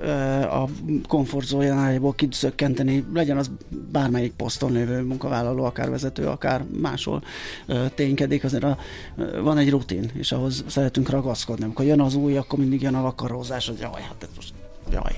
a 0.50 0.68
komfortzójánájából 1.08 2.14
kiszökkenteni, 2.14 3.04
legyen 3.14 3.33
az 3.36 3.50
bármelyik 3.92 4.32
poszton 4.32 4.72
lévő 4.72 5.02
munkavállaló, 5.02 5.64
akár 5.64 5.90
vezető, 5.90 6.26
akár 6.26 6.64
máshol 6.80 7.22
ténykedik, 7.94 8.44
azért 8.44 8.64
a, 8.64 8.78
van 9.42 9.58
egy 9.58 9.70
rutin, 9.70 10.10
és 10.14 10.32
ahhoz 10.32 10.64
szeretünk 10.66 11.08
ragaszkodni. 11.08 11.64
Amikor 11.64 11.84
jön 11.84 12.00
az 12.00 12.14
új, 12.14 12.36
akkor 12.36 12.58
mindig 12.58 12.82
jön 12.82 12.94
a 12.94 13.02
vakarózás, 13.02 13.66
hogy 13.68 13.78
jaj, 13.80 14.02
hát 14.02 14.22
ez 14.22 14.28
most 14.36 14.52
jaj. 14.90 15.16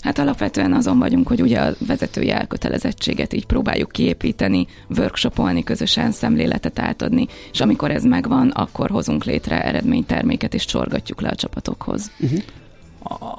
Hát 0.00 0.18
alapvetően 0.18 0.72
azon 0.72 0.98
vagyunk, 0.98 1.28
hogy 1.28 1.42
ugye 1.42 1.60
a 1.60 1.74
vezetői 1.86 2.30
elkötelezettséget 2.30 3.32
így 3.32 3.46
próbáljuk 3.46 3.92
kiépíteni, 3.92 4.66
workshopolni, 4.96 5.62
közösen 5.62 6.12
szemléletet 6.12 6.78
átadni, 6.78 7.26
és 7.52 7.60
amikor 7.60 7.90
ez 7.90 8.04
megvan, 8.04 8.48
akkor 8.48 8.90
hozunk 8.90 9.24
létre 9.24 9.64
eredményterméket, 9.64 10.54
és 10.54 10.64
csorgatjuk 10.64 11.20
le 11.20 11.28
a 11.28 11.34
csapatokhoz. 11.34 12.10
Uh-huh. 12.20 12.40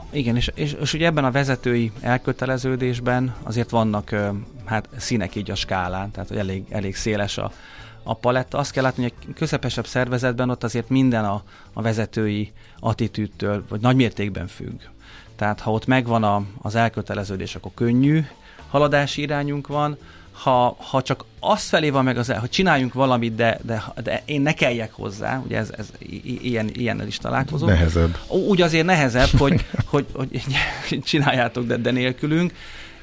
Igen, 0.09 0.35
és, 0.35 0.51
és, 0.55 0.73
és 0.73 0.93
ugye 0.93 1.05
ebben 1.05 1.25
a 1.25 1.31
vezetői 1.31 1.91
elköteleződésben 2.01 3.35
azért 3.43 3.69
vannak 3.69 4.15
hát 4.65 4.89
színek 4.97 5.35
így 5.35 5.51
a 5.51 5.55
skálán, 5.55 6.11
tehát 6.11 6.29
hogy 6.29 6.37
elég, 6.37 6.63
elég 6.69 6.95
széles 6.95 7.37
a, 7.37 7.51
a 8.03 8.13
paletta. 8.13 8.57
Azt 8.57 8.71
kell 8.71 8.83
látni, 8.83 9.01
hogy 9.01 9.13
a 9.29 9.33
közepesebb 9.33 9.87
szervezetben 9.87 10.49
ott 10.49 10.63
azért 10.63 10.89
minden 10.89 11.25
a, 11.25 11.43
a 11.73 11.81
vezetői 11.81 12.51
attitűdtől, 12.79 13.63
vagy 13.69 13.81
nagymértékben 13.81 14.47
függ. 14.47 14.81
Tehát 15.35 15.59
ha 15.59 15.71
ott 15.71 15.85
megvan 15.85 16.23
a, 16.23 16.43
az 16.61 16.75
elköteleződés, 16.75 17.55
akkor 17.55 17.71
könnyű 17.75 18.25
haladási 18.69 19.21
irányunk 19.21 19.67
van, 19.67 19.97
ha, 20.31 20.75
ha 20.79 21.01
csak 21.01 21.25
azt 21.39 21.67
felé 21.67 21.89
van 21.89 22.03
meg 22.03 22.17
az 22.17 22.29
el, 22.29 22.39
hogy 22.39 22.49
csináljunk 22.49 22.93
valamit, 22.93 23.35
de, 23.35 23.59
de, 23.61 23.83
de 24.03 24.21
én 24.25 24.41
ne 24.41 24.53
kelljek 24.53 24.93
hozzá, 24.93 25.41
ugye 25.45 25.57
ez, 25.57 25.71
ez 25.77 25.91
ilyen, 26.41 26.69
ilyennel 26.73 27.07
is 27.07 27.17
találkozom. 27.17 27.69
Nehezebb. 27.69 28.17
Úgy 28.27 28.61
azért 28.61 28.85
nehezebb, 28.85 29.29
hogy, 29.37 29.65
hogy, 29.91 30.05
hogy 30.13 30.41
csináljátok, 31.03 31.65
de, 31.65 31.77
de 31.77 31.91
nélkülünk, 31.91 32.53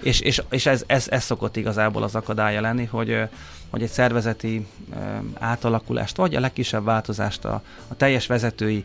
és, 0.03 0.21
és, 0.21 0.43
és 0.51 0.67
ez, 0.67 0.85
ez, 0.87 1.07
ez 1.11 1.25
szokott 1.25 1.57
igazából 1.57 2.03
az 2.03 2.15
akadálya 2.15 2.61
lenni, 2.61 2.85
hogy, 2.85 3.17
hogy 3.71 3.83
egy 3.83 3.91
szervezeti 3.91 4.67
átalakulást, 5.39 6.17
vagy 6.17 6.35
a 6.35 6.41
legkisebb 6.41 6.85
változást 6.85 7.45
a, 7.45 7.63
a 7.89 7.97
teljes 7.97 8.27
vezetői 8.27 8.85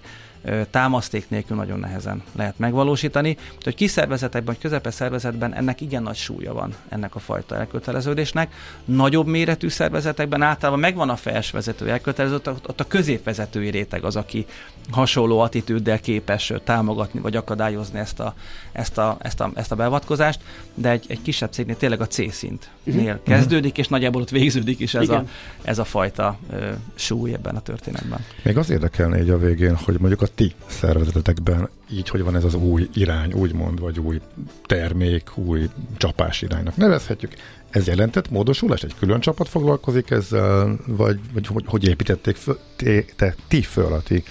támaszték 0.69 1.30
nélkül 1.30 1.58
nagyon 1.58 1.80
nehezen 1.80 2.24
lehet 2.36 2.60
megvalósítani. 2.60 3.38
Úgyhogy 3.56 3.76
kis 3.76 3.91
szervezetekben, 3.91 4.54
vagy 4.54 4.63
közepes 4.63 4.93
szervezetben 4.93 5.54
ennek 5.54 5.82
igen 5.82 6.04
nagy 6.04 6.15
súlya 6.15 6.54
van 6.54 6.76
ennek 6.89 7.15
a 7.15 7.19
fajta 7.19 7.56
elköteleződésnek. 7.56 8.54
Nagyobb 8.86 9.28
méretű 9.28 9.69
szervezetekben 9.69 10.41
általában 10.41 10.80
megvan 10.80 11.10
a 11.10 11.17
vezető 11.52 11.89
elköteleződés, 11.89 12.54
ott 12.67 12.80
a 12.80 12.88
középvezetői 12.88 13.69
réteg 13.69 14.04
az, 14.04 14.15
aki 14.15 14.46
hasonló 14.91 15.39
attitűddel 15.39 16.00
képes 16.00 16.54
támogatni 16.63 17.19
vagy 17.19 17.36
akadályozni 17.36 18.00
ezt 18.00 18.19
a, 18.19 18.34
ezt 18.72 18.98
a, 18.98 19.17
ezt 19.19 19.39
a, 19.39 19.52
ezt 19.56 19.72
a 19.72 19.76
beavatkozást, 19.76 20.39
de 20.74 20.89
egy, 20.89 21.06
egy 21.08 21.22
kisebb 21.22 21.52
cégnél 21.52 21.78
tényleg 21.78 22.02
a 22.02 22.08
C-szintnél 22.08 22.69
uh-huh. 22.86 23.24
kezdődik, 23.24 23.78
és 23.78 23.88
nagyjából 23.88 24.22
ott 24.22 24.30
végződik 24.30 24.72
is 24.79 24.93
ez, 24.93 25.09
a, 25.09 25.25
ez 25.62 25.79
a 25.79 25.83
fajta 25.83 26.38
ö, 26.51 26.71
súly 26.95 27.33
ebben 27.33 27.55
a 27.55 27.62
történetben. 27.62 28.19
Még 28.43 28.57
az 28.57 28.69
érdekelne 28.69 29.21
így 29.21 29.29
a 29.29 29.38
végén, 29.38 29.75
hogy 29.75 29.99
mondjuk 29.99 30.21
a 30.21 30.27
ti 30.36 30.53
szervezetetekben 30.67 31.69
így, 31.91 32.09
hogy 32.09 32.23
van 32.23 32.36
ez 32.36 32.43
az 32.43 32.53
új 32.53 32.89
irány, 32.93 33.33
úgymond, 33.33 33.79
vagy 33.79 33.99
új 33.99 34.21
termék, 34.65 35.38
új 35.38 35.69
csapás 35.97 36.41
iránynak 36.41 36.75
nevezhetjük. 36.75 37.33
Ez 37.69 37.88
jelentett 37.88 38.29
módosulás? 38.29 38.83
Egy 38.83 38.95
külön 38.99 39.19
csapat 39.19 39.49
foglalkozik 39.49 40.09
ezzel, 40.09 40.77
vagy, 40.88 41.19
vagy 41.33 41.47
hogy, 41.47 41.63
hogy 41.67 41.88
építették 41.88 42.36
föl, 42.36 42.59
te, 42.75 43.03
te, 43.15 43.36
ti 43.47 43.62
föl 43.62 43.93
a 43.93 44.01
ti 44.01 44.23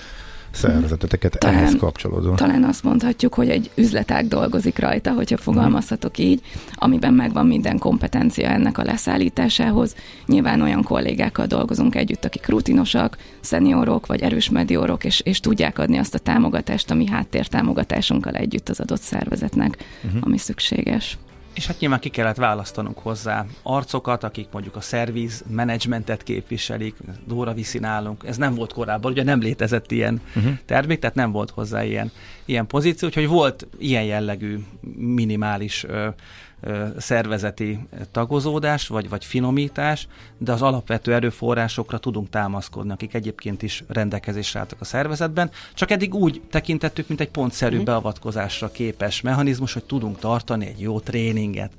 szervezeteteket 0.53 1.39
talán, 1.39 1.57
ehhez 1.57 1.77
kapcsolódóan. 1.77 2.37
Talán 2.37 2.65
azt 2.65 2.83
mondhatjuk, 2.83 3.35
hogy 3.35 3.49
egy 3.49 3.71
üzletág 3.75 4.29
dolgozik 4.29 4.79
rajta, 4.79 5.13
hogyha 5.13 5.37
fogalmazhatok 5.37 6.19
így, 6.19 6.41
amiben 6.75 7.15
megvan 7.15 7.47
minden 7.47 7.79
kompetencia 7.79 8.49
ennek 8.49 8.79
a 8.79 8.83
leszállításához. 8.83 9.95
Nyilván 10.27 10.61
olyan 10.61 10.83
kollégákkal 10.83 11.47
dolgozunk 11.47 11.95
együtt, 11.95 12.25
akik 12.25 12.49
rutinosak, 12.49 13.17
szeniorok 13.41 14.07
vagy 14.07 14.21
erős 14.21 14.51
mediorok, 14.51 15.05
és, 15.05 15.21
és 15.21 15.41
tudják 15.41 15.79
adni 15.79 15.99
azt 15.99 16.15
a 16.15 16.19
támogatást, 16.19 16.91
ami 16.91 17.07
háttértámogatásunkkal 17.07 18.35
együtt 18.35 18.69
az 18.69 18.81
adott 18.81 19.01
szervezetnek, 19.01 19.85
uh-huh. 20.05 20.21
ami 20.25 20.39
szükséges. 20.39 21.19
És 21.55 21.67
hát 21.67 21.79
nyilván 21.79 22.01
ki 22.01 22.09
kellett 22.09 22.37
választanunk 22.37 22.99
hozzá 22.99 23.47
arcokat, 23.63 24.25
akik 24.25 24.49
mondjuk 24.53 24.77
a 24.77 24.81
szerviz 24.81 25.45
menedzsmentet 25.49 26.23
képviselik, 26.23 26.97
Dóra 27.27 27.53
viszi 27.53 27.79
nálunk. 27.79 28.25
Ez 28.27 28.37
nem 28.37 28.55
volt 28.55 28.73
korábban, 28.73 29.13
ugye 29.13 29.23
nem 29.23 29.41
létezett 29.41 29.91
ilyen 29.91 30.21
uh-huh. 30.37 30.53
termék, 30.67 30.99
tehát 30.99 31.17
nem 31.17 31.33
volt 31.33 31.51
hozzá 31.51 31.85
ilyen, 31.85 32.11
ilyen 32.45 32.67
pozíció, 32.67 33.09
úgyhogy 33.09 33.29
volt 33.29 33.67
ilyen 33.79 34.05
jellegű 34.05 34.59
minimális 34.97 35.85
ö, 35.85 36.09
szervezeti 36.99 37.79
tagozódás, 38.11 38.89
vagy, 38.89 39.09
vagy 39.09 39.25
finomítás, 39.25 40.09
de 40.39 40.53
az 40.53 40.63
alapvető 40.63 41.15
erőforrásokra 41.15 41.99
tudunk 41.99 42.31
támaszkodni, 42.31 42.93
akik 42.93 43.15
egyébként 43.15 43.63
is 43.63 43.85
rendelkezésre 43.89 44.61
álltak 44.61 44.81
a 44.81 44.85
szervezetben, 44.85 45.51
csak 45.75 45.91
eddig 45.91 46.15
úgy 46.15 46.43
tekintettük, 46.51 47.09
mint 47.09 47.21
egy 47.21 47.31
pontszerű 47.31 47.73
uh-huh. 47.73 47.87
beavatkozásra 47.87 48.71
képes 48.71 49.21
mechanizmus, 49.21 49.73
hogy 49.73 49.85
tudunk 49.85 50.19
tartani 50.19 50.67
egy 50.67 50.81
jó 50.81 51.01
tréninget, 51.01 51.73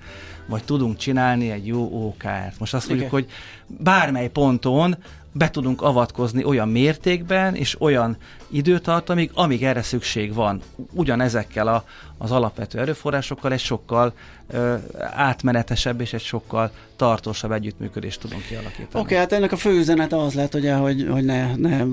vagy 0.46 0.64
tudunk 0.64 0.98
csinálni 0.98 1.52
egy 1.52 1.68
jó 1.68 2.06
OKR-t. 2.08 2.60
Most 2.60 2.74
azt 2.74 2.90
mondjuk, 2.90 3.10
hogy 3.10 3.30
bármely 3.68 4.30
ponton 4.30 4.98
be 5.34 5.50
tudunk 5.50 5.82
avatkozni 5.82 6.44
olyan 6.44 6.70
mértékben 6.70 7.56
és 7.56 7.82
olyan 7.82 8.18
időtartamig, 8.48 9.32
amíg 9.34 9.64
erre 9.64 9.82
szükség 9.82 10.34
van. 10.34 10.62
Ugyanezekkel 10.92 11.68
a, 11.68 11.84
az 12.18 12.32
alapvető 12.32 12.80
erőforrásokkal 12.80 13.52
egy 13.52 13.60
sokkal 13.60 14.14
ö, 14.52 14.76
átmenetesebb 15.00 16.02
és 16.02 16.14
egy 16.14 16.22
sokkal 16.22 16.72
tartósabb 16.96 17.52
együttműködést 17.52 18.20
tudunk 18.20 18.46
kialakítani. 18.46 18.88
Oké, 18.88 19.00
okay, 19.00 19.18
hát 19.18 19.32
ennek 19.32 19.52
a 19.52 19.56
fő 19.56 19.78
üzenete 19.78 20.18
az 20.18 20.34
lehet, 20.34 20.54
ugye, 20.54 20.74
hogy, 20.74 21.08
hogy 21.12 21.26
ne, 21.26 21.56
ne 21.56 21.84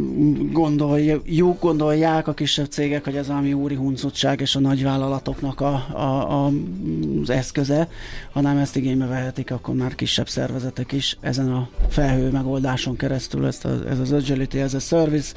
gondoljuk, 0.52 1.60
gondolják 1.60 2.28
a 2.28 2.34
kisebb 2.34 2.66
cégek, 2.66 3.04
hogy 3.04 3.16
ez 3.16 3.26
valami 3.26 3.52
úri 3.52 3.74
huncutság 3.74 4.40
és 4.40 4.56
a 4.56 4.60
nagyvállalatoknak 4.60 5.60
a, 5.60 5.86
a, 5.92 6.44
a, 6.44 6.50
az 7.22 7.30
eszköze, 7.30 7.88
hanem 8.32 8.56
ezt 8.56 8.76
igénybe 8.76 9.06
vehetik 9.06 9.50
akkor 9.50 9.74
már 9.74 9.94
kisebb 9.94 10.28
szervezetek 10.28 10.92
is 10.92 11.16
ezen 11.20 11.52
a 11.52 11.68
felhő 11.88 12.30
megoldáson 12.30 12.96
keresztül, 12.96 13.29
ezt 13.44 13.64
a, 13.64 13.88
ez 13.88 13.98
az 13.98 14.12
Agility, 14.12 14.54
ez 14.54 14.74
a 14.74 14.78
Service 14.78 15.34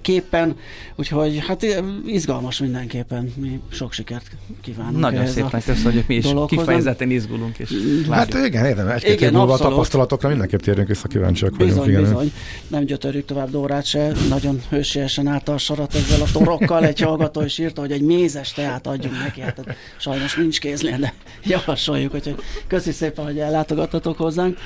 képen, 0.00 0.56
úgyhogy 0.96 1.44
hát 1.46 1.66
izgalmas 2.06 2.60
mindenképpen, 2.60 3.32
mi 3.36 3.60
sok 3.70 3.92
sikert 3.92 4.30
kívánunk. 4.60 4.98
Nagyon 4.98 5.26
szépen 5.26 5.62
köszönjük, 5.64 6.06
mi 6.06 6.14
is 6.14 6.24
dologhoz. 6.24 6.58
kifejezetten 6.58 7.10
izgulunk. 7.10 7.58
És 7.58 7.70
hát 8.10 8.34
igen, 8.34 8.64
érdemes. 8.64 9.02
Egy-két 9.02 9.20
év 9.20 9.32
múlva 9.32 9.52
a 9.52 9.58
tapasztalatokra 9.58 10.28
mindenképp 10.28 10.60
térjünk 10.60 10.88
vissza, 10.88 11.08
kíváncsiak 11.08 11.56
bizony, 11.56 11.76
vagyunk. 11.76 11.88
Igen. 11.88 12.02
Bizony, 12.02 12.32
nem 12.68 12.84
gyötörjük 12.84 13.24
tovább 13.24 13.50
Dórát 13.50 13.84
se, 13.84 14.12
nagyon 14.28 14.60
hősiesen 14.68 15.26
állta 15.26 15.52
a 15.52 15.58
sarat 15.58 15.94
ezzel 15.94 16.20
a 16.20 16.26
torokkal, 16.32 16.84
egy 16.84 17.00
hallgató 17.00 17.42
is 17.42 17.58
írta, 17.58 17.80
hogy 17.80 17.92
egy 17.92 18.02
mézes 18.02 18.52
teát 18.52 18.86
adjunk 18.86 19.18
neki, 19.18 19.40
hát 19.40 19.76
sajnos 19.98 20.36
nincs 20.36 20.60
kézlén, 20.60 21.00
de 21.00 21.14
javasoljuk, 21.44 22.10
hogy 22.10 22.34
köszi 22.66 22.92
szépen, 22.92 23.24
hogy 23.24 23.38
ellátogattatok 23.38 24.16
hozzánk. 24.16 24.58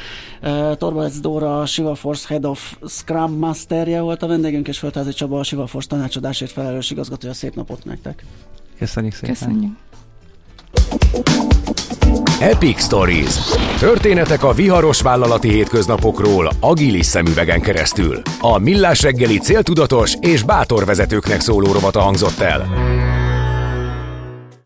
Uh, 0.43 0.77
Torvalds 0.77 1.21
Dóra, 1.21 1.61
a 1.61 1.67
Shiva 1.67 1.95
Force 2.25 2.41
Head 2.41 2.45
of 2.45 2.77
Scrum 2.89 3.39
Masterje 3.39 4.01
volt 4.01 4.23
a 4.23 4.27
vendégünk, 4.27 4.69
és 4.69 4.79
Földházi 4.79 5.13
Csaba, 5.13 5.39
a 5.39 5.43
Shiva 5.43 5.67
Force 5.67 5.89
tanácsadásért 5.89 6.53
felelős 6.53 6.91
igazgatója. 6.91 7.35
Szép 7.35 7.55
napot 7.55 7.85
nektek! 7.85 8.25
Köszönjük 8.79 9.15
szépen! 9.15 9.35
Köszönjük! 9.35 9.73
Epic 12.41 12.83
Stories. 12.83 13.35
Történetek 13.79 14.45
a 14.45 14.53
viharos 14.53 15.01
vállalati 15.01 15.49
hétköznapokról 15.49 16.51
agilis 16.61 17.07
szemüvegen 17.07 17.61
keresztül. 17.61 18.23
A 18.41 18.59
Millás 18.59 19.03
reggeli 19.03 19.39
céltudatos 19.39 20.15
és 20.21 20.43
bátor 20.43 20.85
vezetőknek 20.85 21.41
szóló 21.41 21.73
rovata 21.73 22.01
hangzott 22.01 22.39
el. 22.39 22.67